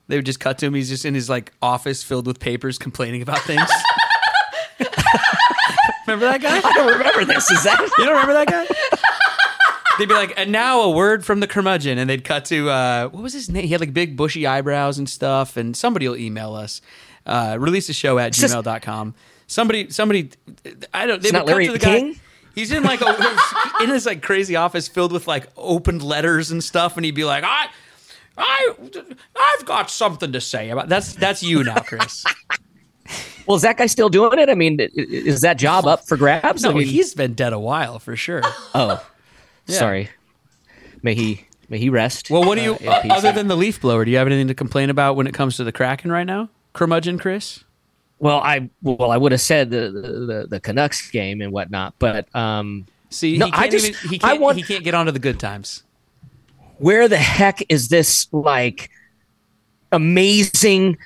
They 0.08 0.16
would 0.16 0.26
just 0.26 0.40
cut 0.40 0.58
to 0.58 0.66
him. 0.66 0.74
He's 0.74 0.88
just 0.88 1.04
in 1.04 1.14
his 1.14 1.30
like 1.30 1.52
office 1.62 2.02
filled 2.02 2.26
with 2.26 2.40
papers 2.40 2.78
complaining 2.78 3.22
about 3.22 3.38
things. 3.40 3.62
Remember 6.06 6.26
that 6.26 6.40
guy? 6.40 6.56
I 6.64 6.72
don't 6.74 6.92
remember 6.98 7.24
this. 7.24 7.50
Is 7.50 7.64
that? 7.64 7.80
You 7.98 8.04
don't 8.04 8.14
remember 8.14 8.32
that 8.34 8.48
guy? 8.48 8.66
They'd 9.98 10.08
be 10.08 10.14
like, 10.14 10.32
and 10.38 10.50
now 10.50 10.80
a 10.82 10.90
word 10.90 11.24
from 11.24 11.40
the 11.40 11.46
curmudgeon, 11.46 11.98
and 11.98 12.08
they'd 12.08 12.24
cut 12.24 12.46
to 12.46 12.70
uh, 12.70 13.08
what 13.08 13.22
was 13.22 13.32
his 13.34 13.50
name? 13.50 13.64
He 13.64 13.68
had 13.68 13.80
like 13.80 13.92
big 13.92 14.16
bushy 14.16 14.46
eyebrows 14.46 14.98
and 14.98 15.08
stuff. 15.08 15.56
And 15.56 15.76
somebody 15.76 16.08
will 16.08 16.16
email 16.16 16.54
us, 16.54 16.80
uh, 17.26 17.56
release 17.60 17.88
a 17.88 17.92
show 17.92 18.18
at 18.18 18.32
just- 18.32 18.54
gmail.com. 18.54 19.14
Somebody, 19.48 19.90
somebody, 19.90 20.30
I 20.94 21.04
don't. 21.06 21.20
They 21.22 21.28
would 21.28 21.32
not 21.34 21.38
cut 21.40 21.46
Larry 21.48 21.66
to 21.66 21.72
the 21.72 21.78
guy. 21.78 21.98
King? 21.98 22.20
He's 22.54 22.72
in 22.72 22.84
like 22.84 23.02
a, 23.02 23.36
in 23.82 23.90
his 23.90 24.06
like 24.06 24.22
crazy 24.22 24.56
office 24.56 24.88
filled 24.88 25.12
with 25.12 25.26
like 25.28 25.48
opened 25.58 26.02
letters 26.02 26.50
and 26.50 26.64
stuff, 26.64 26.96
and 26.96 27.04
he'd 27.04 27.14
be 27.14 27.24
like, 27.24 27.44
I, 27.44 27.68
I, 28.38 28.74
I've 29.36 29.66
got 29.66 29.90
something 29.90 30.32
to 30.32 30.40
say 30.40 30.70
about 30.70 30.88
that's 30.88 31.14
that's 31.14 31.42
you 31.42 31.64
now, 31.64 31.80
Chris. 31.80 32.24
Well, 33.52 33.56
is 33.56 33.62
that 33.62 33.76
guy 33.76 33.84
still 33.86 34.08
doing 34.08 34.38
it? 34.38 34.48
I 34.48 34.54
mean, 34.54 34.80
i- 34.80 34.84
i- 34.84 34.88
is 34.96 35.42
that 35.42 35.58
job 35.58 35.86
up 35.86 36.06
for 36.08 36.16
grabs? 36.16 36.62
No, 36.62 36.70
I 36.70 36.74
mean, 36.74 36.86
he's 36.86 37.12
been 37.14 37.34
dead 37.34 37.52
a 37.52 37.58
while 37.58 37.98
for 37.98 38.16
sure. 38.16 38.40
oh, 38.74 39.04
sorry. 39.66 40.08
May 41.02 41.14
he 41.14 41.44
may 41.68 41.78
he 41.78 41.90
rest. 41.90 42.30
Well, 42.30 42.44
what 42.44 42.56
do 42.56 42.62
you 42.64 42.72
uh, 42.74 42.78
in 42.80 42.88
uh, 42.88 43.00
peace. 43.02 43.12
other 43.12 43.32
than 43.32 43.48
the 43.48 43.56
leaf 43.56 43.78
blower? 43.80 44.04
Do 44.06 44.10
you 44.10 44.16
have 44.16 44.26
anything 44.26 44.48
to 44.48 44.54
complain 44.54 44.88
about 44.88 45.16
when 45.16 45.26
it 45.26 45.34
comes 45.34 45.56
to 45.58 45.64
the 45.64 45.72
Kraken 45.72 46.10
right 46.10 46.24
now, 46.26 46.48
curmudgeon 46.72 47.18
Chris? 47.18 47.62
Well, 48.18 48.38
I 48.38 48.70
well 48.82 49.10
I 49.10 49.18
would 49.18 49.32
have 49.32 49.40
said 49.42 49.68
the, 49.70 49.90
the 49.90 50.00
the 50.00 50.46
the 50.48 50.60
Canucks 50.60 51.10
game 51.10 51.42
and 51.42 51.52
whatnot, 51.52 51.94
but 51.98 52.34
um, 52.34 52.86
See, 53.10 53.36
No, 53.36 53.46
he 53.46 53.52
I 53.52 53.56
can't 53.68 53.70
just- 53.72 53.88
even, 53.88 54.08
he 54.10 54.16
I 54.16 54.28
can't 54.30 54.40
want- 54.40 54.56
he 54.56 54.62
can't 54.62 54.82
get 54.84 54.94
onto 54.94 55.12
the 55.12 55.18
good 55.18 55.38
times. 55.38 55.82
where 56.78 57.06
the 57.08 57.18
heck 57.18 57.62
is 57.68 57.88
this 57.88 58.28
like 58.32 58.88
amazing 59.90 60.96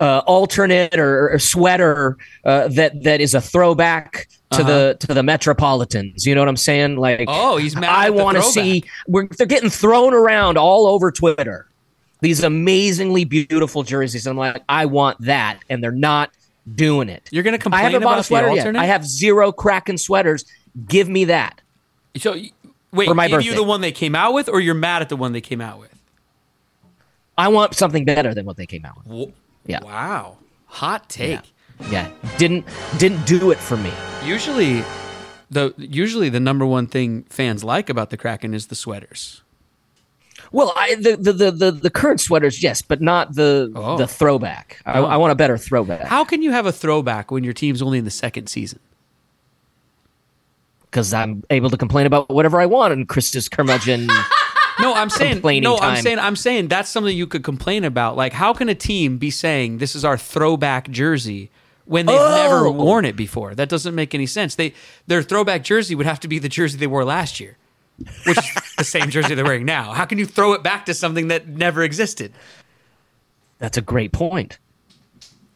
uh, 0.00 0.22
alternate 0.26 0.98
or, 0.98 1.30
or 1.30 1.38
sweater 1.38 2.16
uh, 2.44 2.68
that 2.68 3.02
that 3.02 3.20
is 3.20 3.34
a 3.34 3.40
throwback 3.40 4.28
to 4.52 4.64
the 4.64 4.96
to 5.00 5.14
the 5.14 5.22
Metropolitans? 5.22 6.26
You 6.26 6.34
know 6.34 6.40
what 6.40 6.48
I'm 6.48 6.56
saying? 6.56 6.96
Like, 6.96 7.28
Uh-huh. 7.28 7.52
Oh, 7.52 7.56
he's 7.56 7.76
mad 7.76 7.90
I 7.90 8.10
want 8.10 8.36
to 8.36 8.42
see. 8.42 8.84
We're, 9.06 9.28
they're 9.28 9.46
getting 9.46 9.70
thrown 9.70 10.14
around 10.14 10.58
all 10.58 10.86
over 10.86 11.10
Twitter. 11.12 11.66
These 12.20 12.42
amazingly 12.42 13.24
beautiful 13.24 13.82
jerseys. 13.82 14.26
I'm 14.26 14.36
like, 14.36 14.62
I 14.68 14.86
want 14.86 15.18
that, 15.22 15.60
and 15.70 15.82
they're 15.82 15.90
not 15.90 16.30
doing 16.74 17.08
it. 17.08 17.28
You're 17.30 17.42
going 17.42 17.58
to 17.58 17.60
I 17.60 17.62
complain 17.62 17.84
haven't 17.84 18.02
bought 18.02 18.08
about 18.12 18.20
a 18.20 18.24
sweater 18.24 18.52
yet. 18.54 18.76
I 18.76 18.84
have 18.84 19.06
zero 19.06 19.52
Kraken 19.52 19.96
sweaters. 19.96 20.44
Give 20.86 21.08
me 21.08 21.24
that. 21.26 21.60
So 22.18 22.36
wait, 22.92 23.06
For 23.06 23.14
my 23.14 23.28
give 23.28 23.42
you 23.42 23.54
the 23.54 23.62
one 23.62 23.80
they 23.80 23.92
came 23.92 24.14
out 24.14 24.34
with, 24.34 24.48
or 24.48 24.60
you're 24.60 24.74
mad 24.74 25.02
at 25.02 25.08
the 25.08 25.16
one 25.16 25.32
they 25.32 25.40
came 25.40 25.60
out 25.60 25.78
with? 25.78 25.94
I 27.38 27.48
want 27.48 27.74
something 27.74 28.04
better 28.04 28.34
than 28.34 28.44
what 28.44 28.56
they 28.56 28.66
came 28.66 28.84
out 28.84 28.98
with. 29.06 29.32
Yeah. 29.66 29.82
Wow. 29.82 30.38
Hot 30.66 31.08
take. 31.08 31.40
Yeah, 31.90 32.10
didn't 32.38 32.66
didn't 32.98 33.26
do 33.26 33.50
it 33.50 33.58
for 33.58 33.76
me. 33.76 33.92
Usually, 34.24 34.84
the 35.50 35.72
usually 35.78 36.28
the 36.28 36.40
number 36.40 36.66
one 36.66 36.86
thing 36.86 37.24
fans 37.30 37.64
like 37.64 37.88
about 37.88 38.10
the 38.10 38.16
Kraken 38.16 38.52
is 38.52 38.66
the 38.66 38.74
sweaters. 38.74 39.42
Well, 40.52 40.72
I 40.76 40.96
the 40.96 41.16
the 41.16 41.32
the, 41.50 41.70
the, 41.70 41.90
current 41.90 42.20
sweaters, 42.20 42.62
yes, 42.62 42.82
but 42.82 43.00
not 43.00 43.34
the 43.34 43.72
Oh. 43.74 43.96
the 43.96 44.06
throwback. 44.06 44.80
I, 44.84 44.98
Oh. 44.98 45.04
I 45.06 45.16
want 45.16 45.32
a 45.32 45.34
better 45.36 45.56
throwback 45.56 46.02
How 46.02 46.24
can 46.24 46.42
you 46.42 46.50
have 46.50 46.66
a 46.66 46.72
throwback 46.72 47.30
when 47.30 47.44
your 47.44 47.52
team's 47.52 47.80
only 47.82 47.98
in 47.98 48.04
the 48.04 48.10
second 48.10 48.48
season? 48.48 48.80
because 50.90 51.14
I'm 51.14 51.44
able 51.50 51.70
to 51.70 51.76
complain 51.76 52.06
about 52.06 52.28
whatever 52.28 52.60
I 52.60 52.66
want. 52.66 52.92
And 52.92 53.08
Chris's 53.08 53.48
curmudgeon. 53.48 54.08
No, 54.80 54.94
I'm 54.94 55.10
saying 55.10 55.40
no. 55.62 55.78
I'm 55.78 56.00
saying 56.02 56.18
I'm 56.18 56.36
saying 56.36 56.68
that's 56.68 56.88
something 56.88 57.16
you 57.16 57.26
could 57.26 57.44
complain 57.44 57.84
about. 57.84 58.16
Like, 58.16 58.32
how 58.32 58.52
can 58.52 58.68
a 58.68 58.74
team 58.74 59.18
be 59.18 59.30
saying 59.30 59.78
this 59.78 59.94
is 59.94 60.04
our 60.04 60.16
throwback 60.18 60.90
jersey 60.90 61.50
when 61.84 62.06
they've 62.06 62.14
never 62.16 62.66
Oh. 62.66 62.70
worn 62.72 63.04
it 63.04 63.16
before? 63.16 63.54
That 63.54 63.68
doesn't 63.68 63.94
make 63.94 64.14
any 64.14 64.26
sense. 64.26 64.54
They 64.54 64.74
their 65.06 65.22
throwback 65.22 65.62
jersey 65.64 65.94
would 65.94 66.06
have 66.06 66.20
to 66.20 66.28
be 66.28 66.38
the 66.38 66.48
jersey 66.48 66.78
they 66.78 66.86
wore 66.86 67.04
last 67.04 67.40
year, 67.40 67.56
which 68.26 68.38
is 68.38 68.44
the 68.78 68.84
same 68.84 69.10
jersey 69.10 69.34
they're 69.34 69.44
wearing 69.44 69.66
now. 69.66 69.92
How 69.92 70.04
can 70.04 70.18
you 70.18 70.26
throw 70.26 70.52
it 70.54 70.62
back 70.62 70.86
to 70.86 70.94
something 70.94 71.28
that 71.28 71.48
never 71.48 71.82
existed? 71.82 72.32
That's 73.58 73.76
a 73.76 73.82
great 73.82 74.12
point. 74.12 74.58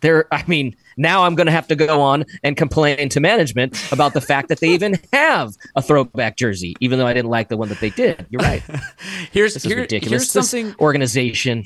There, 0.01 0.27
I 0.33 0.45
mean, 0.47 0.77
now 0.97 1.25
I'm 1.25 1.35
going 1.35 1.47
to 1.47 1.53
have 1.53 1.67
to 1.69 1.77
go 1.77 2.01
on 2.01 2.25
and 2.43 2.57
complain 2.57 3.09
to 3.09 3.21
management 3.21 3.93
about 3.93 4.15
the 4.15 4.21
fact 4.21 4.49
that 4.49 4.61
they 4.61 4.69
even 4.69 4.99
have 5.13 5.55
a 5.77 5.83
throwback 5.83 6.37
jersey, 6.37 6.75
even 6.81 6.99
though 6.99 7.07
I 7.07 7.13
didn't 7.15 7.31
like 7.31 7.49
the 7.49 7.57
one 7.57 7.69
that 7.69 7.81
they 7.81 7.91
did. 7.91 8.27
You're 8.31 8.43
right. 8.43 8.63
Here's 9.33 9.55
This 9.55 9.65
is 9.65 9.71
here- 9.73 9.81
ridiculous. 9.81 10.11
here's 10.23 10.33
This 10.33 10.51
something 10.51 10.75
organization. 10.81 11.65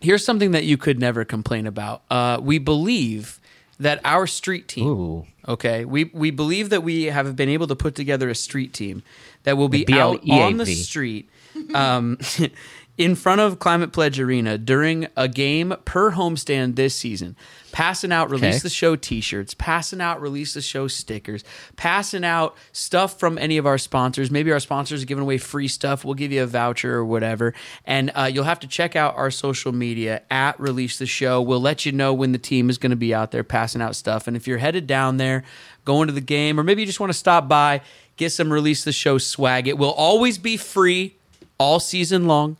here's 0.00 0.24
something 0.24 0.52
that 0.52 0.64
you 0.64 0.76
could 0.76 0.98
never 0.98 1.24
complain 1.24 1.66
about. 1.66 2.02
Uh, 2.10 2.38
we 2.42 2.58
believe 2.58 3.40
that 3.78 4.00
our 4.04 4.26
street 4.26 4.68
team. 4.68 4.86
Ooh. 4.86 5.26
Okay, 5.48 5.84
we 5.86 6.04
we 6.12 6.30
believe 6.30 6.68
that 6.68 6.82
we 6.82 7.04
have 7.04 7.34
been 7.34 7.48
able 7.48 7.66
to 7.66 7.74
put 7.74 7.94
together 7.94 8.28
a 8.28 8.34
street 8.34 8.72
team 8.74 9.02
that 9.44 9.56
will 9.56 9.70
be 9.70 9.86
out 9.94 10.20
on 10.28 10.58
the 10.58 10.66
street, 10.66 11.28
um, 11.74 12.18
in 13.00 13.14
front 13.14 13.40
of 13.40 13.58
Climate 13.58 13.92
Pledge 13.92 14.20
Arena 14.20 14.58
during 14.58 15.06
a 15.16 15.26
game 15.26 15.74
per 15.86 16.10
homestand 16.12 16.76
this 16.76 16.94
season, 16.94 17.34
passing 17.72 18.12
out 18.12 18.28
release 18.28 18.56
Okay. 18.56 18.58
the 18.64 18.68
show 18.68 18.94
t-shirts, 18.94 19.54
passing 19.54 20.02
out 20.02 20.20
release 20.20 20.52
the 20.52 20.60
show 20.60 20.86
stickers, 20.86 21.42
passing 21.76 22.24
out 22.26 22.54
stuff 22.72 23.18
from 23.18 23.38
any 23.38 23.56
of 23.56 23.64
our 23.64 23.78
sponsors. 23.78 24.30
Maybe 24.30 24.52
our 24.52 24.60
sponsors 24.60 25.02
are 25.02 25.06
giving 25.06 25.22
away 25.22 25.38
free 25.38 25.66
stuff. 25.66 26.04
We'll 26.04 26.12
give 26.12 26.30
you 26.30 26.42
a 26.42 26.46
voucher 26.46 26.94
or 26.94 27.06
whatever. 27.06 27.54
And 27.86 28.10
uh, 28.14 28.30
you'll 28.30 28.44
have 28.44 28.60
to 28.60 28.66
check 28.68 28.96
out 28.96 29.16
our 29.16 29.30
social 29.30 29.72
media 29.72 30.20
at 30.30 30.60
release 30.60 30.98
the 30.98 31.06
show. 31.06 31.40
We'll 31.40 31.58
let 31.62 31.86
you 31.86 31.92
know 31.92 32.12
when 32.12 32.32
the 32.32 32.38
team 32.38 32.68
is 32.68 32.76
going 32.76 32.90
to 32.90 32.96
be 32.96 33.14
out 33.14 33.30
there 33.30 33.42
passing 33.44 33.80
out 33.80 33.96
stuff. 33.96 34.26
And 34.28 34.36
if 34.36 34.46
you're 34.46 34.58
headed 34.58 34.86
down 34.86 35.16
there, 35.16 35.42
going 35.86 36.08
to 36.08 36.12
the 36.12 36.20
game, 36.20 36.60
or 36.60 36.62
maybe 36.62 36.82
you 36.82 36.86
just 36.86 37.00
want 37.00 37.10
to 37.14 37.18
stop 37.18 37.48
by, 37.48 37.80
get 38.18 38.28
some 38.30 38.52
release 38.52 38.84
the 38.84 38.92
show 38.92 39.16
swag. 39.16 39.66
It 39.68 39.78
will 39.78 39.92
always 39.92 40.36
be 40.36 40.58
free 40.58 41.16
all 41.56 41.80
season 41.80 42.26
long. 42.26 42.58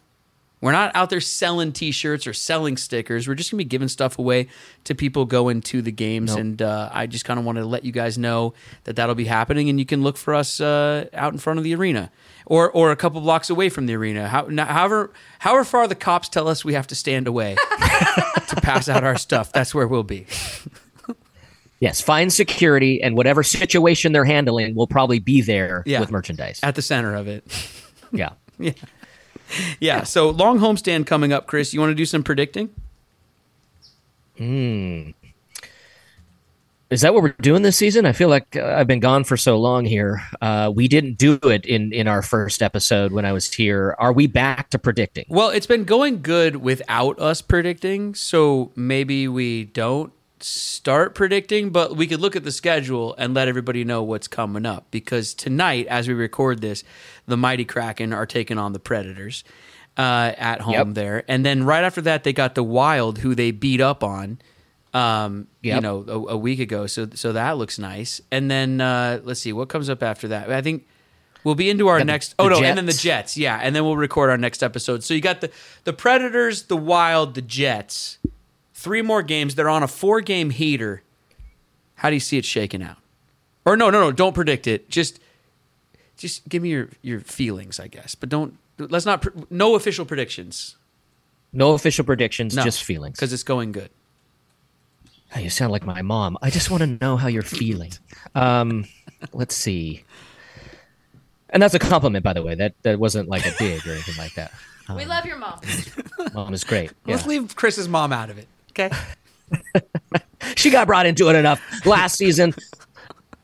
We're 0.62 0.72
not 0.72 0.94
out 0.94 1.08
there 1.08 1.20
selling 1.22 1.72
T-shirts 1.72 2.26
or 2.26 2.34
selling 2.34 2.76
stickers. 2.76 3.26
We're 3.26 3.34
just 3.34 3.50
gonna 3.50 3.58
be 3.58 3.64
giving 3.64 3.88
stuff 3.88 4.18
away 4.18 4.48
to 4.84 4.94
people 4.94 5.24
going 5.24 5.62
to 5.62 5.80
the 5.80 5.90
games, 5.92 6.34
and 6.34 6.60
uh, 6.60 6.90
I 6.92 7.06
just 7.06 7.24
kind 7.24 7.38
of 7.40 7.46
wanted 7.46 7.60
to 7.60 7.66
let 7.66 7.82
you 7.84 7.92
guys 7.92 8.18
know 8.18 8.52
that 8.84 8.96
that'll 8.96 9.14
be 9.14 9.24
happening, 9.24 9.70
and 9.70 9.78
you 9.78 9.86
can 9.86 10.02
look 10.02 10.18
for 10.18 10.34
us 10.34 10.60
uh, 10.60 11.06
out 11.14 11.32
in 11.32 11.38
front 11.38 11.58
of 11.58 11.64
the 11.64 11.74
arena, 11.74 12.10
or 12.44 12.70
or 12.70 12.90
a 12.92 12.96
couple 12.96 13.20
blocks 13.22 13.48
away 13.48 13.70
from 13.70 13.86
the 13.86 13.94
arena. 13.94 14.28
How, 14.28 14.42
now, 14.50 14.66
however, 14.66 15.12
however 15.38 15.64
far 15.64 15.88
the 15.88 15.94
cops 15.94 16.28
tell 16.28 16.46
us 16.46 16.62
we 16.62 16.74
have 16.74 16.86
to 16.88 16.94
stand 16.94 17.26
away 17.26 17.56
to 18.48 18.56
pass 18.60 18.86
out 18.88 19.02
our 19.02 19.16
stuff, 19.16 19.50
that's 19.52 19.74
where 19.74 19.88
we'll 19.88 20.02
be. 20.02 20.26
Yes, 21.78 22.02
find 22.02 22.30
security 22.30 23.02
and 23.02 23.16
whatever 23.16 23.42
situation 23.42 24.12
they're 24.12 24.26
handling 24.26 24.74
will 24.74 24.86
probably 24.86 25.18
be 25.18 25.40
there 25.40 25.82
Yeah. 25.86 26.00
with 26.00 26.10
merchandise. 26.10 26.60
At 26.62 26.74
the 26.74 26.82
center 26.82 27.14
of 27.14 27.26
it. 27.28 27.44
yeah. 28.12 28.30
Yeah. 28.58 28.72
Yeah. 29.80 30.04
So 30.04 30.30
long 30.30 30.58
homestand 30.58 31.06
coming 31.06 31.32
up, 31.32 31.46
Chris. 31.46 31.72
You 31.74 31.80
want 31.80 31.90
to 31.90 31.94
do 31.94 32.06
some 32.06 32.22
predicting? 32.22 32.70
Hmm. 34.36 35.10
Is 36.90 37.02
that 37.02 37.14
what 37.14 37.22
we're 37.22 37.36
doing 37.40 37.62
this 37.62 37.76
season? 37.76 38.04
I 38.04 38.10
feel 38.10 38.28
like 38.28 38.56
uh, 38.56 38.74
I've 38.76 38.88
been 38.88 38.98
gone 38.98 39.22
for 39.22 39.36
so 39.36 39.56
long 39.58 39.84
here. 39.84 40.22
Uh, 40.40 40.72
we 40.74 40.88
didn't 40.88 41.18
do 41.18 41.38
it 41.44 41.64
in 41.64 41.92
in 41.92 42.08
our 42.08 42.20
first 42.20 42.62
episode 42.62 43.12
when 43.12 43.24
I 43.24 43.32
was 43.32 43.52
here. 43.52 43.94
Are 43.98 44.12
we 44.12 44.26
back 44.26 44.70
to 44.70 44.78
predicting? 44.78 45.26
Well, 45.28 45.50
it's 45.50 45.66
been 45.66 45.84
going 45.84 46.20
good 46.20 46.56
without 46.56 47.20
us 47.20 47.42
predicting, 47.42 48.16
so 48.16 48.72
maybe 48.74 49.28
we 49.28 49.66
don't 49.66 50.12
start 50.42 51.14
predicting, 51.14 51.70
but 51.70 51.96
we 51.96 52.06
could 52.06 52.20
look 52.20 52.36
at 52.36 52.44
the 52.44 52.52
schedule 52.52 53.14
and 53.18 53.34
let 53.34 53.48
everybody 53.48 53.84
know 53.84 54.02
what's 54.02 54.28
coming 54.28 54.66
up. 54.66 54.86
Because 54.90 55.34
tonight, 55.34 55.86
as 55.88 56.08
we 56.08 56.14
record 56.14 56.60
this, 56.60 56.84
the 57.26 57.36
Mighty 57.36 57.64
Kraken 57.64 58.12
are 58.12 58.26
taking 58.26 58.58
on 58.58 58.72
the 58.72 58.78
Predators 58.80 59.44
uh, 59.96 60.32
at 60.38 60.60
home 60.60 60.74
Yep. 60.74 60.86
there, 60.94 61.24
and 61.28 61.44
then 61.44 61.64
right 61.64 61.84
after 61.84 62.00
that, 62.02 62.24
they 62.24 62.32
got 62.32 62.54
the 62.54 62.62
Wild, 62.64 63.18
who 63.18 63.34
they 63.34 63.50
beat 63.50 63.80
up 63.80 64.02
on. 64.04 64.38
Um, 64.92 65.46
you 65.62 65.80
know, 65.80 66.04
a, 66.08 66.32
a 66.32 66.36
week 66.36 66.58
ago, 66.58 66.88
so 66.88 67.06
so 67.14 67.32
that 67.34 67.56
looks 67.58 67.78
nice. 67.78 68.20
And 68.32 68.50
then 68.50 68.80
uh, 68.80 69.20
let's 69.22 69.38
see 69.40 69.52
what 69.52 69.68
comes 69.68 69.88
up 69.88 70.02
after 70.02 70.26
that. 70.28 70.50
I 70.50 70.62
think 70.62 70.88
we'll 71.44 71.54
be 71.54 71.70
into 71.70 71.86
our 71.86 72.00
the- 72.00 72.04
next. 72.06 72.30
the 72.30 72.42
oh 72.42 72.48
no, 72.48 72.56
and 72.60 72.76
then 72.76 72.86
the 72.86 72.92
Jets. 72.92 73.02
Jets, 73.02 73.36
yeah, 73.36 73.60
and 73.62 73.76
then 73.76 73.84
we'll 73.84 73.96
record 73.96 74.30
our 74.30 74.36
next 74.36 74.64
episode. 74.64 75.04
So 75.04 75.14
you 75.14 75.20
got 75.20 75.42
the 75.42 75.50
the 75.84 75.92
Predators, 75.92 76.64
the 76.64 76.76
Wild, 76.76 77.34
the 77.34 77.42
Jets. 77.42 78.18
Three 78.80 79.02
more 79.02 79.22
games. 79.22 79.56
They're 79.56 79.68
on 79.68 79.82
a 79.82 79.88
four 79.88 80.22
game 80.22 80.48
heater. 80.48 81.02
How 81.96 82.08
do 82.08 82.16
you 82.16 82.20
see 82.20 82.38
it 82.38 82.46
shaking 82.46 82.82
out? 82.82 82.96
Or 83.66 83.76
no, 83.76 83.90
no, 83.90 84.00
no. 84.00 84.10
Don't 84.10 84.34
predict 84.34 84.66
it. 84.66 84.88
Just 84.88 85.20
just 86.16 86.48
give 86.48 86.62
me 86.62 86.70
your 86.70 86.88
your 87.02 87.20
feelings, 87.20 87.78
I 87.78 87.88
guess. 87.88 88.14
But 88.14 88.30
don't. 88.30 88.56
Let's 88.78 89.04
not. 89.04 89.20
Pre- 89.20 89.32
no 89.50 89.74
official 89.74 90.06
predictions. 90.06 90.76
No 91.52 91.72
official 91.72 92.06
predictions, 92.06 92.56
No, 92.56 92.62
just 92.62 92.82
feelings. 92.82 93.16
because 93.18 93.32
it's 93.34 93.42
going 93.42 93.72
good. 93.72 93.90
Oh, 95.36 95.40
you 95.40 95.50
sound 95.50 95.72
like 95.72 95.84
my 95.84 96.00
mom. 96.00 96.38
I 96.40 96.48
just 96.48 96.70
want 96.70 96.80
to 96.82 96.86
know 96.86 97.16
how 97.18 97.28
you're 97.28 97.42
feeling. 97.42 97.92
Um, 98.34 98.86
let's 99.34 99.54
see. 99.56 100.04
And 101.50 101.62
that's 101.62 101.74
a 101.74 101.78
compliment, 101.78 102.24
by 102.24 102.32
the 102.32 102.42
way. 102.42 102.54
That 102.54 102.74
that 102.82 102.98
wasn't 102.98 103.28
like 103.28 103.44
a 103.44 103.50
dig 103.58 103.86
or 103.86 103.90
anything 103.92 104.16
like 104.16 104.34
that. 104.36 104.52
We 104.96 105.04
love 105.04 105.26
your 105.26 105.36
mom. 105.36 105.60
Mom 106.32 106.54
is 106.54 106.64
great. 106.64 106.92
Yeah. 107.04 107.14
Let's 107.14 107.26
leave 107.26 107.54
Chris's 107.54 107.88
mom 107.88 108.12
out 108.12 108.30
of 108.30 108.38
it. 108.38 108.48
Okay. 108.70 108.90
She 110.56 110.70
got 110.70 110.86
brought 110.86 111.04
into 111.06 111.28
it 111.28 111.36
enough 111.36 111.60
last 111.84 112.16
season. 112.16 112.54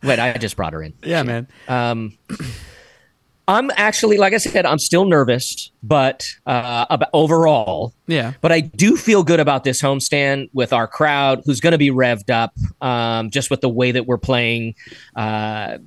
Wait, 0.03 0.19
I 0.19 0.33
just 0.39 0.57
brought 0.57 0.73
her 0.73 0.83
in. 0.83 0.95
Yeah, 1.03 1.23
man. 1.23 1.47
Um, 1.69 2.17
I'm 3.49 3.71
actually, 3.77 4.17
like 4.17 4.33
I 4.33 4.39
said, 4.39 4.65
I'm 4.67 4.79
still 4.79 5.05
nervous, 5.05 5.71
but 5.83 6.27
uh, 6.47 6.87
about 6.91 7.11
overall, 7.12 7.93
Yeah. 8.07 8.33
but 8.41 8.51
I 8.51 8.61
do 8.61 8.97
feel 8.97 9.23
good 9.25 9.41
about 9.41 9.62
this 9.62 9.81
homestand 9.81 10.49
with 10.53 10.73
our 10.73 10.87
crowd, 10.89 11.43
who's 11.45 11.61
going 11.61 11.73
to 11.73 11.79
be 11.79 11.91
revved 11.91 12.31
up, 12.31 12.53
um, 12.83 13.31
just 13.31 13.51
with 13.51 13.61
the 13.61 13.69
way 13.69 13.93
that 13.93 14.07
we're 14.07 14.19
playing. 14.19 14.75
Uh, 15.15 15.79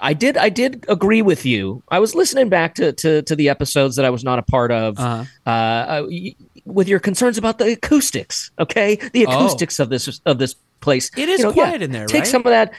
I 0.00 0.14
did, 0.14 0.36
I 0.38 0.48
did 0.48 0.84
agree 0.88 1.22
with 1.22 1.44
you. 1.44 1.82
I 1.90 1.98
was 1.98 2.14
listening 2.14 2.48
back 2.48 2.76
to 2.76 2.92
to, 2.94 3.20
to 3.22 3.36
the 3.36 3.48
episodes 3.50 3.96
that 3.96 4.04
I 4.06 4.10
was 4.10 4.22
not 4.24 4.38
a 4.38 4.42
part 4.42 4.70
of, 4.70 4.98
Uh-huh. 4.98 5.24
uh, 5.44 5.50
uh, 5.50 6.06
y- 6.08 6.34
with 6.64 6.88
your 6.88 7.00
concerns 7.00 7.38
about 7.38 7.58
the 7.58 7.72
acoustics. 7.72 8.50
Okay, 8.58 8.96
the 9.12 9.26
Oh. 9.26 9.30
acoustics 9.30 9.78
of 9.78 9.88
this 9.90 10.20
of 10.26 10.38
this 10.38 10.54
place. 10.80 11.10
It 11.16 11.28
is 11.28 11.40
You 11.40 11.46
know, 11.46 11.52
quiet 11.52 11.82
in 11.82 11.92
there, 11.92 12.06
Take 12.06 12.20
right? 12.22 12.26
some 12.28 12.40
of 12.42 12.50
that. 12.50 12.72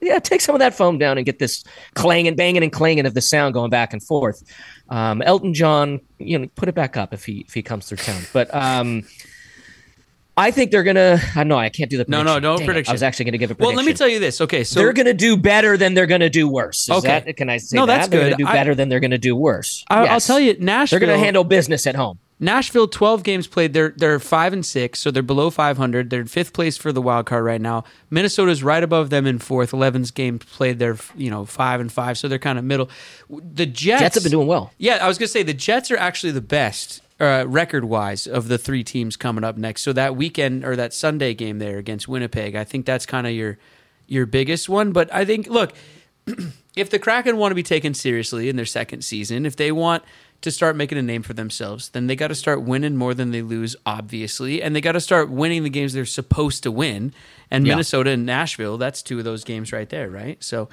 Yeah, 0.00 0.18
take 0.20 0.40
some 0.40 0.54
of 0.54 0.60
that 0.60 0.74
foam 0.74 0.96
down 0.96 1.18
and 1.18 1.26
get 1.26 1.38
this 1.38 1.62
clanging, 1.94 2.34
banging, 2.34 2.62
and 2.62 2.72
clanging 2.72 3.04
of 3.04 3.12
the 3.12 3.20
sound 3.20 3.52
going 3.52 3.68
back 3.68 3.92
and 3.92 4.02
forth. 4.02 4.42
Um, 4.88 5.20
Elton 5.20 5.52
John, 5.52 6.00
you 6.18 6.38
know, 6.38 6.48
put 6.54 6.70
it 6.70 6.74
back 6.74 6.96
up 6.96 7.12
if 7.12 7.26
he 7.26 7.44
if 7.46 7.52
he 7.52 7.62
comes 7.62 7.86
through 7.86 7.98
town. 7.98 8.22
But 8.32 8.54
um, 8.54 9.02
I 10.38 10.50
think 10.50 10.70
they're 10.70 10.82
gonna. 10.82 11.18
I 11.34 11.44
know 11.44 11.58
I 11.58 11.68
can't 11.70 11.90
do 11.90 11.96
the 11.98 12.04
No, 12.08 12.18
prediction. 12.18 12.24
no, 12.34 12.40
don't 12.40 12.56
Dang 12.58 12.64
it, 12.64 12.66
prediction. 12.68 12.90
I 12.90 12.94
was 12.94 13.02
actually 13.02 13.24
gonna 13.26 13.38
give 13.38 13.50
a 13.50 13.54
prediction. 13.54 13.76
Well, 13.76 13.84
let 13.84 13.90
me 13.90 13.94
tell 13.94 14.08
you 14.08 14.18
this. 14.18 14.40
Okay, 14.40 14.64
so 14.64 14.80
they're 14.80 14.92
gonna 14.94 15.12
do 15.14 15.36
better 15.36 15.76
than 15.76 15.92
they're 15.94 16.06
gonna 16.06 16.30
do 16.30 16.46
worse. 16.48 16.82
Is 16.88 16.90
Okay. 16.90 17.22
that, 17.26 17.36
can 17.36 17.48
I 17.50 17.56
say 17.58 17.76
No, 17.76 17.84
that? 17.86 17.96
that's 17.98 18.08
They're 18.08 18.20
good. 18.20 18.30
gonna 18.38 18.44
do 18.44 18.46
I- 18.46 18.52
better 18.54 18.74
than 18.74 18.88
they're 18.90 19.00
gonna 19.00 19.16
do 19.18 19.34
worse. 19.36 19.84
I, 19.88 19.98
I'll 20.00 20.04
Yes. 20.04 20.26
tell 20.26 20.38
you, 20.40 20.56
Nashville. 20.58 20.98
they're 21.00 21.06
gonna 21.08 21.18
handle 21.18 21.42
business 21.44 21.86
at 21.86 21.94
home. 21.96 22.18
Nashville, 22.38 22.86
twelve 22.86 23.22
games 23.22 23.46
played. 23.46 23.72
They're 23.72 23.94
they're 23.96 24.20
five 24.20 24.52
and 24.52 24.64
six, 24.64 25.00
so 25.00 25.10
they're 25.10 25.22
below 25.22 25.48
five 25.48 25.78
hundred. 25.78 26.10
They're 26.10 26.20
in 26.20 26.26
fifth 26.26 26.52
place 26.52 26.76
for 26.76 26.92
the 26.92 27.00
wild 27.00 27.24
card 27.26 27.44
right 27.44 27.60
now. 27.60 27.84
Minnesota's 28.10 28.62
right 28.62 28.82
above 28.82 29.08
them 29.08 29.26
in 29.26 29.38
fourth. 29.38 29.72
Eleven's 29.72 30.10
games 30.10 30.44
played. 30.44 30.78
They're 30.78 30.98
you 31.16 31.30
know 31.30 31.46
five 31.46 31.80
and 31.80 31.90
five, 31.90 32.18
so 32.18 32.28
they're 32.28 32.38
kind 32.38 32.58
of 32.58 32.64
middle. 32.64 32.90
The 33.30 33.64
Jets, 33.64 34.02
Jets 34.02 34.14
have 34.16 34.24
been 34.24 34.32
doing 34.32 34.46
well. 34.46 34.70
Yeah, 34.76 34.98
I 35.00 35.08
was 35.08 35.16
gonna 35.16 35.28
say 35.28 35.42
the 35.42 35.54
Jets 35.54 35.90
are 35.90 35.96
actually 35.96 36.32
the 36.32 36.42
best 36.42 37.00
uh, 37.18 37.44
record 37.48 37.84
wise 37.84 38.26
of 38.26 38.48
the 38.48 38.58
three 38.58 38.84
teams 38.84 39.16
coming 39.16 39.44
up 39.44 39.56
next. 39.56 39.82
So 39.82 39.92
that 39.94 40.16
weekend 40.16 40.64
or 40.64 40.76
that 40.76 40.92
Sunday 40.92 41.32
game 41.32 41.58
there 41.58 41.78
against 41.78 42.06
Winnipeg, 42.06 42.54
I 42.54 42.64
think 42.64 42.84
that's 42.84 43.06
kind 43.06 43.26
of 43.26 43.32
your 43.32 43.58
your 44.06 44.26
biggest 44.26 44.68
one. 44.68 44.92
But 44.92 45.12
I 45.12 45.24
think 45.24 45.46
look, 45.46 45.72
if 46.76 46.90
the 46.90 46.98
Kraken 46.98 47.38
want 47.38 47.50
to 47.52 47.56
be 47.56 47.62
taken 47.62 47.94
seriously 47.94 48.48
in 48.48 48.56
their 48.56 48.66
second 48.66 49.02
season, 49.02 49.46
if 49.46 49.56
they 49.56 49.72
want 49.72 50.02
to 50.46 50.50
start 50.50 50.74
making 50.76 50.96
a 50.96 51.02
name 51.02 51.22
for 51.22 51.34
themselves, 51.34 51.90
then 51.90 52.06
they 52.06 52.16
got 52.16 52.28
to 52.28 52.34
start 52.34 52.62
winning 52.62 52.96
more 52.96 53.12
than 53.14 53.30
they 53.30 53.42
lose, 53.42 53.76
obviously, 53.84 54.62
and 54.62 54.74
they 54.74 54.80
got 54.80 54.92
to 54.92 55.00
start 55.00 55.30
winning 55.30 55.62
the 55.62 55.70
games 55.70 55.92
they're 55.92 56.06
supposed 56.06 56.62
to 56.62 56.72
win. 56.72 57.12
And 57.50 57.66
Yeah. 57.66 57.74
Minnesota 57.74 58.10
and 58.10 58.24
Nashville, 58.24 58.78
that's 58.78 59.02
two 59.02 59.18
of 59.18 59.24
those 59.24 59.44
games 59.44 59.72
right 59.72 59.88
there, 59.88 60.08
right? 60.08 60.42
So, 60.42 60.68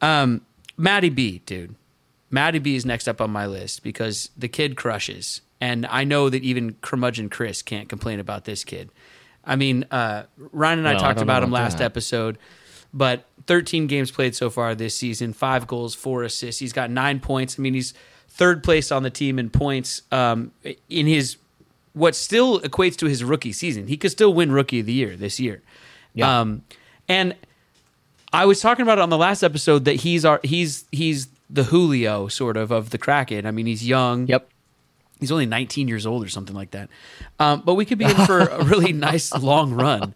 um, 0.00 0.42
Matty 0.76 1.08
B, 1.10 1.42
dude, 1.46 1.74
Matty 2.30 2.58
B 2.58 2.76
is 2.76 2.86
next 2.86 3.08
up 3.08 3.20
on 3.20 3.30
my 3.30 3.46
list 3.46 3.82
because 3.82 4.30
the 4.36 4.48
kid 4.48 4.76
crushes, 4.76 5.40
and 5.60 5.86
I 5.86 6.04
know 6.04 6.28
that 6.30 6.42
even 6.42 6.76
curmudgeon 6.80 7.28
Chris 7.30 7.62
can't 7.62 7.88
complain 7.88 8.20
about 8.20 8.44
this 8.44 8.64
kid. 8.64 8.90
I 9.44 9.56
mean, 9.56 9.84
uh, 9.90 10.24
Ryan 10.36 10.78
and 10.80 10.88
I 10.88 10.92
I 10.92 10.94
talked 10.94 11.16
don't 11.16 11.22
about 11.24 11.42
him 11.42 11.50
last 11.50 11.78
that. 11.78 11.84
episode, 11.84 12.38
but 12.92 13.26
13 13.46 13.86
games 13.86 14.10
played 14.10 14.34
so 14.34 14.48
far 14.50 14.74
this 14.74 14.94
season, 14.96 15.32
five 15.32 15.66
goals, 15.66 15.94
four 15.94 16.22
assists. 16.22 16.58
He's 16.60 16.72
got 16.72 16.90
nine 16.90 17.20
points. 17.20 17.58
I 17.58 17.62
mean, 17.62 17.74
he's 17.74 17.92
third 18.34 18.64
place 18.64 18.90
on 18.90 19.04
the 19.04 19.10
team 19.10 19.38
in 19.38 19.48
points 19.48 20.02
um, 20.10 20.50
in 20.88 21.06
his 21.06 21.36
what 21.92 22.16
still 22.16 22.60
equates 22.60 22.96
to 22.96 23.06
his 23.06 23.22
rookie 23.22 23.52
season. 23.52 23.86
He 23.86 23.96
could 23.96 24.10
still 24.10 24.34
win 24.34 24.50
Rookie 24.50 24.80
of 24.80 24.86
the 24.86 24.92
Year 24.92 25.16
this 25.16 25.38
year. 25.38 25.62
Yeah. 26.12 26.40
Um, 26.40 26.62
and 27.08 27.36
I 28.32 28.46
was 28.46 28.60
talking 28.60 28.82
about 28.82 28.98
it 28.98 29.02
on 29.02 29.10
the 29.10 29.16
last 29.16 29.44
episode 29.44 29.84
that 29.84 29.96
he's 29.96 30.24
our 30.24 30.40
he's 30.42 30.84
he's 30.90 31.28
the 31.48 31.64
Julio 31.64 32.26
sort 32.28 32.56
of 32.56 32.72
of 32.72 32.90
the 32.90 32.98
Kraken. 32.98 33.46
I 33.46 33.52
mean, 33.52 33.66
he's 33.66 33.86
young. 33.86 34.26
Yep. 34.26 34.48
He's 35.20 35.30
only 35.30 35.46
19 35.46 35.86
years 35.86 36.04
old 36.04 36.24
or 36.24 36.28
something 36.28 36.56
like 36.56 36.72
that. 36.72 36.90
Um, 37.38 37.62
but 37.64 37.74
we 37.74 37.84
could 37.84 37.98
be 37.98 38.04
in 38.04 38.16
for 38.26 38.40
a 38.40 38.64
really 38.64 38.92
nice 38.92 39.32
long 39.32 39.72
run 39.72 40.12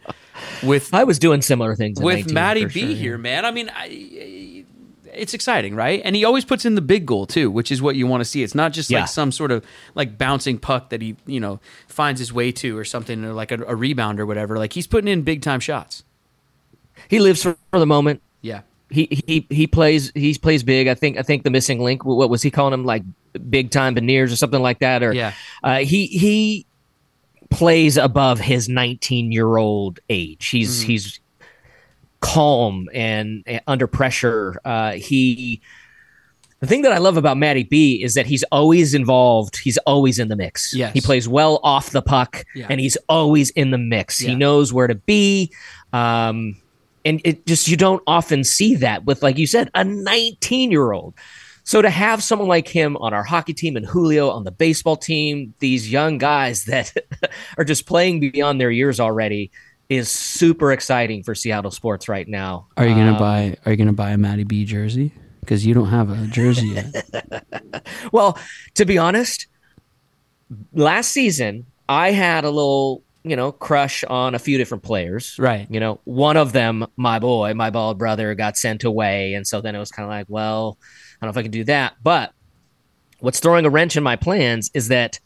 with 0.63 0.93
I 0.93 1.05
was 1.05 1.21
doing 1.21 1.41
similar 1.41 1.77
things 1.77 2.01
with 2.01 2.17
19, 2.17 2.35
Matty 2.35 2.65
B 2.65 2.71
sure, 2.73 2.89
yeah. 2.89 2.95
here, 2.97 3.19
man. 3.19 3.45
I 3.45 3.53
mean, 3.53 3.71
I, 3.75 3.87
it's 5.19 5.35
exciting, 5.35 5.75
right? 5.75 6.01
And 6.05 6.15
he 6.17 6.25
always 6.25 6.45
puts 6.45 6.65
in 6.65 6.75
the 6.75 6.81
big 6.81 7.05
goal 7.07 7.27
too, 7.27 7.51
which 7.51 7.71
is 7.73 7.83
what 7.83 7.97
you 7.97 8.07
want 8.07 8.21
to 8.21 8.25
see. 8.25 8.43
It's 8.43 8.55
not 8.55 8.73
just 8.73 8.91
Yeah. 8.91 9.01
like 9.01 9.09
some 9.09 9.33
sort 9.33 9.51
of 9.53 9.65
like 9.95 10.17
bouncing 10.19 10.59
puck 10.59 10.91
that 10.91 11.03
he 11.03 11.17
you 11.27 11.41
know 11.41 11.61
finds 11.89 12.19
his 12.21 12.33
way 12.33 12.53
to 12.53 12.77
or 12.79 12.85
something, 12.85 13.25
or 13.25 13.33
like 13.33 13.51
a, 13.53 13.63
a 13.65 13.75
rebound 13.75 14.21
or 14.21 14.27
whatever. 14.27 14.57
Like 14.59 14.73
he's 14.73 14.87
putting 14.87 15.09
in 15.09 15.23
big 15.23 15.43
time 15.43 15.61
shots. 15.61 16.05
He 17.09 17.19
lives 17.19 17.43
for, 17.43 17.57
for 17.71 17.79
the 17.79 17.87
moment. 17.87 18.23
Yeah. 18.41 18.61
he 18.91 19.09
he 19.27 19.47
he 19.51 19.67
plays 19.67 20.11
he 20.15 20.35
plays 20.35 20.63
big. 20.63 20.89
I 20.89 20.95
think 20.95 21.19
I 21.19 21.23
think 21.23 21.43
the 21.45 21.51
missing 21.51 21.81
link. 21.81 22.05
What 22.05 22.31
was 22.31 22.43
he 22.43 22.51
calling 22.51 22.73
him 22.75 22.85
like 22.85 23.03
big 23.51 23.71
time 23.71 23.95
veneers 23.95 24.33
or 24.33 24.37
something 24.37 24.63
like 24.63 24.79
that? 24.81 25.03
Or 25.03 25.13
Yeah. 25.13 25.33
uh, 25.63 25.79
he 25.79 26.07
he 26.07 26.67
plays 27.51 27.97
above 27.97 28.39
his 28.39 28.69
19 28.69 29.33
year 29.33 29.57
old 29.57 30.01
age. 30.11 30.49
He's 30.49 30.83
he's 30.83 31.19
calm 32.21 32.89
and, 32.93 33.43
and 33.47 33.61
under 33.67 33.87
pressure. 33.87 34.61
Uh, 34.65 34.93
he 34.93 35.61
the 36.61 36.67
thing 36.67 36.83
that 36.83 36.93
I 36.93 36.99
love 36.99 37.17
about 37.17 37.37
Matty 37.37 37.63
B 37.63 38.03
is 38.03 38.15
that 38.15 38.27
he's 38.27 38.43
always 38.51 38.93
involved. 38.93 39.59
He's 39.59 39.79
always 39.79 40.19
in 40.19 40.27
the 40.29 40.35
mix. 40.35 40.75
Yes. 40.75 40.93
He 40.93 41.01
plays 41.01 41.29
well 41.29 41.61
off 41.63 41.91
the 41.91 42.03
puck 42.03 42.45
Yeah. 42.55 42.67
and 42.69 42.81
he's 42.81 42.97
always 43.09 43.51
in 43.51 43.71
the 43.71 43.79
mix. 43.79 44.21
Yeah. 44.21 44.31
He 44.31 44.35
knows 44.35 44.73
where 44.73 44.89
to 44.89 44.97
be. 44.97 45.53
Um, 45.93 46.57
and 47.05 47.21
it 47.25 47.47
just, 47.47 47.69
you 47.69 47.77
don't 47.77 48.03
often 48.09 48.43
see 48.43 48.75
that 48.77 49.05
with, 49.05 49.23
like 49.23 49.39
you 49.39 49.47
said, 49.47 49.71
a 49.75 49.85
19 49.85 50.73
year 50.73 50.91
old. 50.91 51.15
So 51.63 51.81
to 51.81 51.91
have 51.91 52.23
someone 52.25 52.49
like 52.49 52.67
him 52.67 52.97
on 52.97 53.15
our 53.15 53.23
hockey 53.23 53.53
team 53.55 53.77
and 53.77 53.87
Julio 53.87 54.31
on 54.31 54.43
the 54.43 54.51
baseball 54.51 54.97
team, 54.97 55.55
these 55.61 55.93
young 55.93 56.19
guys 56.19 56.65
that 56.65 56.93
are 57.59 57.65
just 57.65 57.87
playing 57.87 58.19
beyond 58.19 58.61
their 58.61 58.71
years 58.73 58.99
already 58.99 59.53
is 59.89 60.09
super 60.11 60.73
exciting 60.73 61.23
for 61.23 61.35
Seattle 61.35 61.71
sports 61.71 62.09
right 62.09 62.29
now. 62.29 62.67
Are 62.77 62.87
you 62.87 62.95
gonna 62.95 63.13
Um, 63.13 63.19
buy? 63.19 63.57
Are 63.65 63.73
you 63.73 63.77
gonna 63.77 63.93
buy 63.93 64.11
a 64.11 64.19
Matty 64.19 64.45
B 64.45 64.65
jersey? 64.65 65.13
Because 65.41 65.65
you 65.65 65.73
don't 65.73 65.89
have 65.89 66.11
a 66.11 66.27
jersey 66.27 66.69
yet. 66.69 67.85
Well, 68.13 68.39
to 68.75 68.85
be 68.85 68.99
honest, 68.99 69.47
last 70.73 71.11
season 71.11 71.67
I 71.89 72.11
had 72.11 72.45
a 72.45 72.51
little, 72.51 73.03
you 73.25 73.35
know, 73.35 73.51
crush 73.53 74.05
on 74.05 74.35
a 74.35 74.39
few 74.39 74.59
different 74.59 74.83
players. 74.83 75.37
Right. 75.39 75.67
You 75.71 75.81
know, 75.81 76.01
one 76.05 76.37
of 76.37 76.53
them, 76.53 76.87
my 76.97 77.19
boy, 77.19 77.55
my 77.55 77.71
bald 77.71 77.99
brother, 77.99 78.35
got 78.35 78.57
sent 78.59 78.85
away, 78.85 79.35
and 79.35 79.47
so 79.47 79.61
then 79.63 79.75
it 79.75 79.79
was 79.79 79.91
kind 79.91 80.05
of 80.05 80.11
like, 80.11 80.27
well, 80.29 80.79
I 81.21 81.25
don't 81.27 81.29
know 81.29 81.39
if 81.39 81.43
I 81.43 81.43
can 81.43 81.51
do 81.51 81.65
that. 81.65 81.95
But 82.03 82.33
what's 83.21 83.41
throwing 83.41 83.65
a 83.65 83.71
wrench 83.71 83.97
in 83.97 84.03
my 84.03 84.17
plans 84.17 84.71
is 84.75 84.89
that 84.89 85.19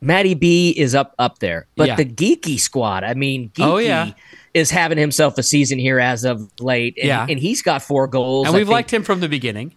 Matty 0.00 0.34
B 0.34 0.70
is 0.76 0.94
up 0.94 1.14
up 1.18 1.38
there, 1.38 1.66
but 1.76 1.88
Yeah. 1.88 1.96
the 1.96 2.04
Geekie 2.04 2.60
squad. 2.60 3.02
I 3.04 3.14
mean, 3.14 3.50
Geekie 3.50 3.64
Oh, 3.64 3.78
yeah. 3.78 4.12
is 4.54 4.70
having 4.70 4.98
himself 4.98 5.38
a 5.38 5.42
season 5.42 5.78
here 5.78 5.98
as 5.98 6.24
of 6.24 6.50
late, 6.60 6.94
and, 6.98 7.06
Yeah. 7.08 7.26
and 7.28 7.38
he's 7.38 7.62
got 7.62 7.82
four 7.82 8.06
goals. 8.06 8.46
and 8.46 8.54
I 8.54 8.58
we've 8.58 8.66
think 8.66 8.72
liked 8.74 8.92
him 8.92 9.02
from 9.02 9.20
the 9.20 9.28
beginning. 9.28 9.72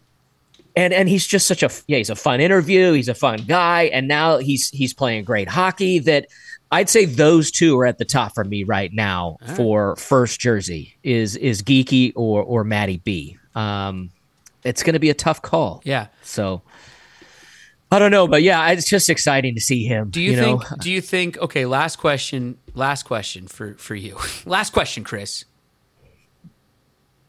and 0.76 0.94
and 0.94 1.10
he's 1.10 1.26
just 1.26 1.48
such 1.48 1.64
a 1.64 1.70
yeah 1.88 1.98
he's 1.98 2.12
a 2.12 2.16
fun 2.16 2.40
interview 2.40 2.92
he's 2.94 3.10
a 3.10 3.14
fun 3.16 3.40
guy 3.48 3.84
and 3.92 4.08
now 4.08 4.38
he's 4.38 4.70
he's 4.70 4.94
playing 4.94 5.24
great 5.24 5.50
hockey 5.50 5.98
that 5.98 6.28
i'd 6.72 6.88
say 6.88 7.06
those 7.06 7.50
two 7.50 7.78
are 7.80 7.88
at 7.88 7.98
the 7.98 8.06
top 8.06 8.36
for 8.36 8.44
me 8.44 8.64
right 8.64 8.94
now 8.94 9.36
for 9.56 9.96
first 9.96 10.40
jersey 10.40 10.96
is 11.04 11.36
is 11.38 11.64
Geekie 11.64 12.14
or 12.16 12.44
or 12.44 12.64
matty 12.64 12.98
b 13.04 13.36
um 13.56 14.12
it's 14.64 14.84
going 14.84 14.94
to 14.94 15.00
be 15.00 15.10
a 15.10 15.14
tough 15.16 15.42
call 15.42 15.82
Yeah. 15.84 16.06
so 16.22 16.62
i 17.92 18.00
don't 18.00 18.12
know 18.12 18.28
but 18.28 18.42
yeah 18.44 18.70
it's 18.70 18.88
just 18.88 19.10
exciting 19.10 19.56
to 19.56 19.62
see 19.62 19.84
him 19.86 20.10
Do 20.10 20.22
you, 20.22 20.36
know? 20.36 20.60
think? 20.60 20.82
Do 20.82 20.92
you 20.92 21.02
think? 21.02 21.38
Okay. 21.40 21.66
Last 21.66 21.98
question. 21.98 22.58
Last 22.76 23.04
question 23.04 23.48
for 23.48 23.74
for 23.76 23.96
you. 23.96 24.18
last 24.46 24.72
question, 24.74 25.04
Chris. 25.04 25.46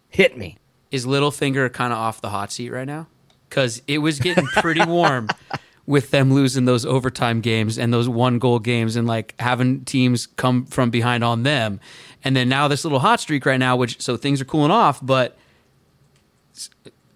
hit 0.09 0.37
me 0.37 0.59
Is 0.91 1.07
Littlefinger 1.07 1.73
kind 1.73 1.93
of 1.93 1.99
off 1.99 2.21
the 2.21 2.31
hot 2.31 2.53
seat 2.53 2.71
right 2.71 2.87
now? 2.87 3.07
Because 3.49 3.83
it 3.89 3.99
was 3.99 4.21
getting 4.21 4.47
pretty 4.47 4.85
warm 4.85 5.29
with 5.87 6.11
them 6.11 6.33
losing 6.33 6.67
those 6.67 6.87
overtime 6.87 7.41
games 7.41 7.79
and 7.79 7.93
those 7.93 8.09
one 8.09 8.39
goal 8.39 8.61
games 8.61 8.95
and 8.97 9.09
like 9.09 9.35
having 9.41 9.85
teams 9.85 10.27
come 10.27 10.65
from 10.67 10.91
behind 10.91 11.25
on 11.25 11.43
them. 11.43 11.81
And 12.23 12.37
then 12.37 12.49
now 12.49 12.69
this 12.69 12.85
little 12.85 13.01
hot 13.01 13.19
streak 13.19 13.45
right 13.47 13.57
now, 13.59 13.75
which 13.77 14.01
so 14.01 14.17
things 14.17 14.41
are 14.41 14.45
cooling 14.45 14.71
off, 14.71 15.05
but 15.05 15.37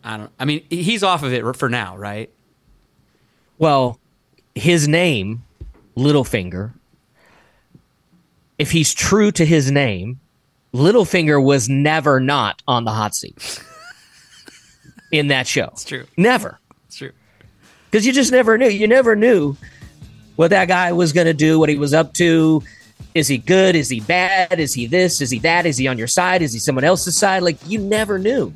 I 0.02 0.16
don't, 0.16 0.30
I 0.40 0.44
mean, 0.44 0.64
he's 0.70 1.02
off 1.04 1.22
of 1.22 1.33
it 1.33 1.57
for 1.57 1.68
now, 1.68 1.96
right? 1.96 2.30
Well, 3.58 4.00
his 4.54 4.88
name, 4.88 5.44
Littlefinger, 5.96 6.72
if 8.58 8.70
he's 8.70 8.94
true 8.94 9.30
to 9.32 9.44
his 9.44 9.70
name, 9.70 10.20
Littlefinger 10.72 11.42
was 11.42 11.68
never 11.68 12.20
not 12.20 12.62
on 12.66 12.84
the 12.84 12.90
hot 12.90 13.14
seat 13.14 13.62
in 15.12 15.28
that 15.28 15.46
show. 15.46 15.68
It's 15.72 15.84
true. 15.84 16.06
Never. 16.16 16.58
It's 16.86 16.96
true. 16.96 17.12
Because 17.90 18.06
you 18.06 18.12
just 18.12 18.32
never 18.32 18.58
knew. 18.58 18.68
You 18.68 18.88
never 18.88 19.14
knew 19.14 19.56
what 20.36 20.50
that 20.50 20.66
guy 20.66 20.92
was 20.92 21.12
going 21.12 21.26
to 21.26 21.34
do, 21.34 21.58
what 21.58 21.68
he 21.68 21.76
was 21.76 21.94
up 21.94 22.12
to. 22.14 22.62
Is 23.14 23.28
he 23.28 23.38
good? 23.38 23.76
Is 23.76 23.88
he 23.88 24.00
bad? 24.00 24.58
Is 24.58 24.74
he 24.74 24.86
this? 24.86 25.20
Is 25.20 25.30
he 25.30 25.38
that? 25.40 25.66
Is 25.66 25.76
he 25.76 25.86
on 25.86 25.96
your 25.96 26.08
side? 26.08 26.42
Is 26.42 26.52
he 26.52 26.58
someone 26.58 26.82
else's 26.82 27.16
side? 27.16 27.44
Like, 27.44 27.58
you 27.66 27.78
never 27.78 28.18
knew. 28.18 28.52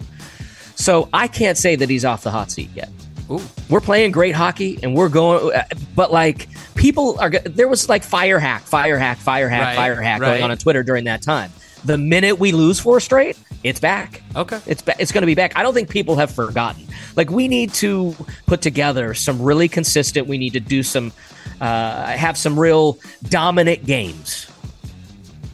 So 0.74 1.08
I 1.12 1.28
can't 1.28 1.56
say 1.56 1.76
that 1.76 1.88
he's 1.88 2.04
off 2.04 2.24
the 2.24 2.32
hot 2.32 2.50
seat 2.50 2.70
yet 2.74 2.90
Ooh. 3.30 3.40
we're 3.68 3.80
playing 3.80 4.10
great 4.12 4.34
hockey 4.34 4.78
and 4.82 4.94
we're 4.94 5.08
going 5.10 5.52
but 5.94 6.10
like 6.10 6.48
people 6.74 7.18
are 7.20 7.30
there 7.30 7.68
was 7.68 7.88
like 7.88 8.02
fire 8.02 8.38
hack 8.38 8.62
fire 8.62 8.98
hack 8.98 9.18
fire 9.18 9.48
hack 9.48 9.62
Right, 9.62 9.76
fire 9.76 10.00
hack 10.00 10.20
right. 10.20 10.28
going 10.28 10.42
on 10.42 10.50
on 10.50 10.56
twitter 10.56 10.82
during 10.82 11.04
that 11.04 11.20
time 11.22 11.50
the 11.84 11.98
minute 11.98 12.38
we 12.38 12.52
lose 12.52 12.80
four 12.80 13.00
straight 13.00 13.38
it's 13.64 13.80
back 13.80 14.22
Okay. 14.34 14.58
it's 14.66 14.80
ba- 14.82 14.94
it's 14.98 15.12
going 15.12 15.22
to 15.22 15.26
be 15.26 15.34
back 15.34 15.52
i 15.56 15.62
don't 15.62 15.74
think 15.74 15.90
people 15.90 16.16
have 16.16 16.30
forgotten 16.30 16.86
like 17.16 17.30
we 17.30 17.48
need 17.48 17.72
to 17.74 18.14
put 18.46 18.62
together 18.62 19.12
some 19.14 19.42
really 19.42 19.68
consistent 19.68 20.26
we 20.26 20.38
need 20.38 20.54
to 20.54 20.60
do 20.60 20.82
some 20.82 21.12
uh, 21.60 22.06
have 22.06 22.36
some 22.38 22.58
real 22.58 22.98
dominant 23.24 23.84
games 23.84 24.50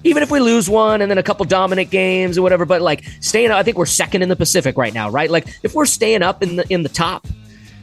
even 0.06 0.22
if 0.22 0.30
we 0.30 0.38
lose 0.38 0.68
one 0.68 1.00
and 1.00 1.10
then 1.10 1.16
a 1.18 1.22
couple 1.22 1.46
dominant 1.46 1.88
games 1.90 2.36
or 2.36 2.42
whatever, 2.42 2.66
but 2.66 2.82
like 2.82 3.04
staying 3.20 3.50
up, 3.50 3.56
I 3.56 3.62
think 3.62 3.78
we're 3.78 3.86
second 3.86 4.20
in 4.20 4.28
the 4.28 4.36
Pacific 4.36 4.76
right 4.76 4.92
now, 4.92 5.08
right? 5.08 5.30
Like 5.30 5.46
if 5.62 5.74
we're 5.74 5.86
staying 5.86 6.20
up 6.22 6.42
in 6.42 6.56
the 6.56 6.66
in 6.70 6.82
the 6.82 6.90
top, 6.90 7.26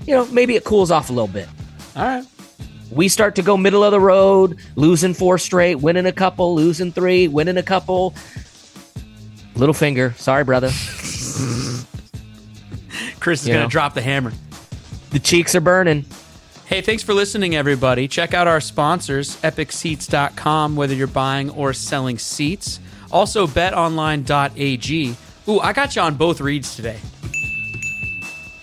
you 0.05 0.15
know, 0.15 0.25
maybe 0.27 0.55
it 0.55 0.63
cools 0.63 0.91
off 0.91 1.09
a 1.09 1.13
little 1.13 1.27
bit. 1.27 1.47
All 1.95 2.03
right. 2.03 2.25
We 2.91 3.07
start 3.07 3.35
to 3.35 3.41
go 3.41 3.55
middle 3.55 3.83
of 3.83 3.91
the 3.91 3.99
road, 3.99 4.57
losing 4.75 5.13
four 5.13 5.37
straight, 5.37 5.75
winning 5.75 6.05
a 6.05 6.11
couple, 6.11 6.53
losing 6.55 6.91
three, 6.91 7.27
winning 7.27 7.57
a 7.57 7.63
couple. 7.63 8.13
Little 9.55 9.73
finger, 9.73 10.13
sorry, 10.17 10.43
brother. 10.43 10.69
Chris 13.19 13.43
is 13.43 13.47
going 13.47 13.61
to 13.61 13.67
drop 13.69 13.93
the 13.93 14.01
hammer. 14.01 14.33
The 15.11 15.19
cheeks 15.19 15.55
are 15.55 15.61
burning. 15.61 16.05
Hey, 16.65 16.81
thanks 16.81 17.03
for 17.03 17.13
listening, 17.13 17.55
everybody. 17.55 18.07
Check 18.07 18.33
out 18.33 18.47
our 18.47 18.61
sponsors, 18.61 19.35
epicseats.com, 19.41 20.75
whether 20.75 20.93
you're 20.93 21.07
buying 21.07 21.49
or 21.49 21.73
selling 21.73 22.17
seats. 22.17 22.79
Also, 23.11 23.45
betonline.ag. 23.45 25.15
Ooh, 25.47 25.59
I 25.59 25.73
got 25.73 25.95
you 25.95 26.01
on 26.01 26.15
both 26.15 26.39
reads 26.39 26.75
today. 26.75 26.99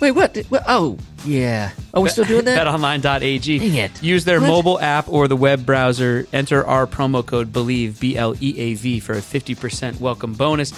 Wait, 0.00 0.12
what? 0.12 0.36
what? 0.48 0.62
Oh, 0.68 0.96
yeah. 1.24 1.72
Oh, 1.92 2.00
we're 2.02 2.08
still 2.08 2.24
doing 2.24 2.44
that? 2.44 2.64
betonline.ag. 2.64 3.58
Dang 3.58 3.74
it. 3.74 4.02
Use 4.02 4.24
their 4.24 4.40
What? 4.40 4.46
mobile 4.46 4.80
app 4.80 5.08
or 5.08 5.26
the 5.26 5.36
web 5.36 5.66
browser. 5.66 6.26
Enter 6.32 6.64
our 6.64 6.86
promo 6.86 7.24
code 7.26 7.52
BLEAV, 7.52 7.98
B 7.98 8.16
L 8.16 8.34
E 8.40 8.54
A 8.58 8.74
V, 8.74 9.00
for 9.00 9.14
a 9.14 9.20
50% 9.20 9.98
welcome 10.00 10.34
bonus. 10.34 10.72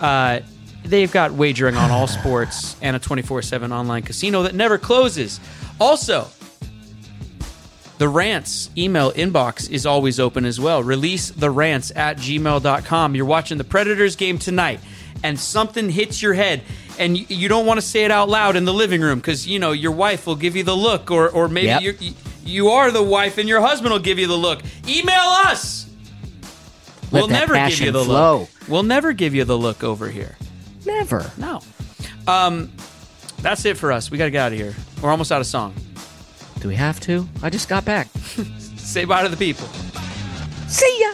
Uh, 0.00 0.40
they've 0.84 1.12
got 1.12 1.32
wagering 1.32 1.76
on 1.76 1.90
all 1.90 2.06
sports 2.06 2.76
and 2.80 2.96
a 2.96 2.98
24 2.98 3.42
7 3.42 3.72
online 3.72 4.02
casino 4.02 4.42
that 4.44 4.54
never 4.54 4.78
closes. 4.78 5.38
Also, 5.78 6.28
the 7.98 8.08
rants 8.08 8.70
email 8.76 9.12
inbox 9.12 9.70
is 9.70 9.84
always 9.84 10.18
open 10.18 10.44
as 10.44 10.58
well. 10.58 10.82
Release 10.82 11.30
the 11.30 11.50
rants 11.50 11.92
at 11.94 12.16
gmail.com. 12.16 13.14
You're 13.14 13.26
watching 13.26 13.58
the 13.58 13.64
Predators 13.64 14.16
game 14.16 14.38
tonight 14.38 14.80
and 15.22 15.38
something 15.38 15.88
hits 15.88 16.20
your 16.20 16.32
head 16.34 16.62
and 16.98 17.16
you, 17.16 17.24
you 17.28 17.48
don't 17.48 17.66
want 17.66 17.78
to 17.80 17.86
say 17.86 18.04
it 18.04 18.10
out 18.10 18.28
loud 18.28 18.56
in 18.56 18.64
the 18.64 18.72
living 18.74 19.00
room 19.00 19.18
because, 19.18 19.46
you 19.46 19.58
know, 19.58 19.72
your 19.72 19.92
wife 19.92 20.26
will 20.26 20.36
give 20.36 20.54
you 20.56 20.62
the 20.62 20.76
look 20.76 21.10
or, 21.10 21.28
or 21.30 21.48
maybe 21.48 21.66
Yep. 21.68 21.82
you're, 21.82 21.94
you 21.94 22.12
you 22.44 22.68
are 22.70 22.90
the 22.90 23.02
wife 23.02 23.38
and 23.38 23.48
your 23.48 23.60
husband 23.60 23.92
will 23.92 24.00
give 24.00 24.18
you 24.18 24.26
the 24.26 24.36
look. 24.36 24.60
Email 24.88 25.14
us. 25.46 25.88
Let 27.12 27.20
we'll 27.20 27.28
never 27.28 27.54
give 27.54 27.80
you 27.80 27.92
the 27.92 28.04
flow. 28.04 28.38
look. 28.40 28.48
We'll 28.68 28.82
never 28.82 29.12
give 29.12 29.34
you 29.34 29.44
the 29.44 29.56
look 29.56 29.84
over 29.84 30.08
here. 30.10 30.36
Never. 30.84 31.30
No. 31.38 31.60
Um, 32.26 32.72
that's 33.40 33.64
it 33.64 33.76
for 33.76 33.92
us. 33.92 34.10
We 34.10 34.18
got 34.18 34.24
to 34.24 34.30
get 34.32 34.40
out 34.40 34.52
of 34.52 34.58
here. 34.58 34.74
We're 35.00 35.10
almost 35.10 35.30
out 35.30 35.40
of 35.40 35.46
song. 35.46 35.74
Do 36.60 36.68
we 36.68 36.74
have 36.74 36.98
to? 37.00 37.28
I 37.42 37.50
just 37.50 37.68
got 37.68 37.84
back. 37.84 38.08
Say 38.76 39.04
bye 39.04 39.22
to 39.22 39.28
the 39.28 39.36
people. 39.36 39.66
See 40.68 41.00
ya. 41.00 41.12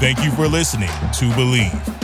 Thank 0.00 0.24
you 0.24 0.30
for 0.32 0.48
listening 0.48 0.88
to 0.88 1.24
Bleav. 1.36 2.03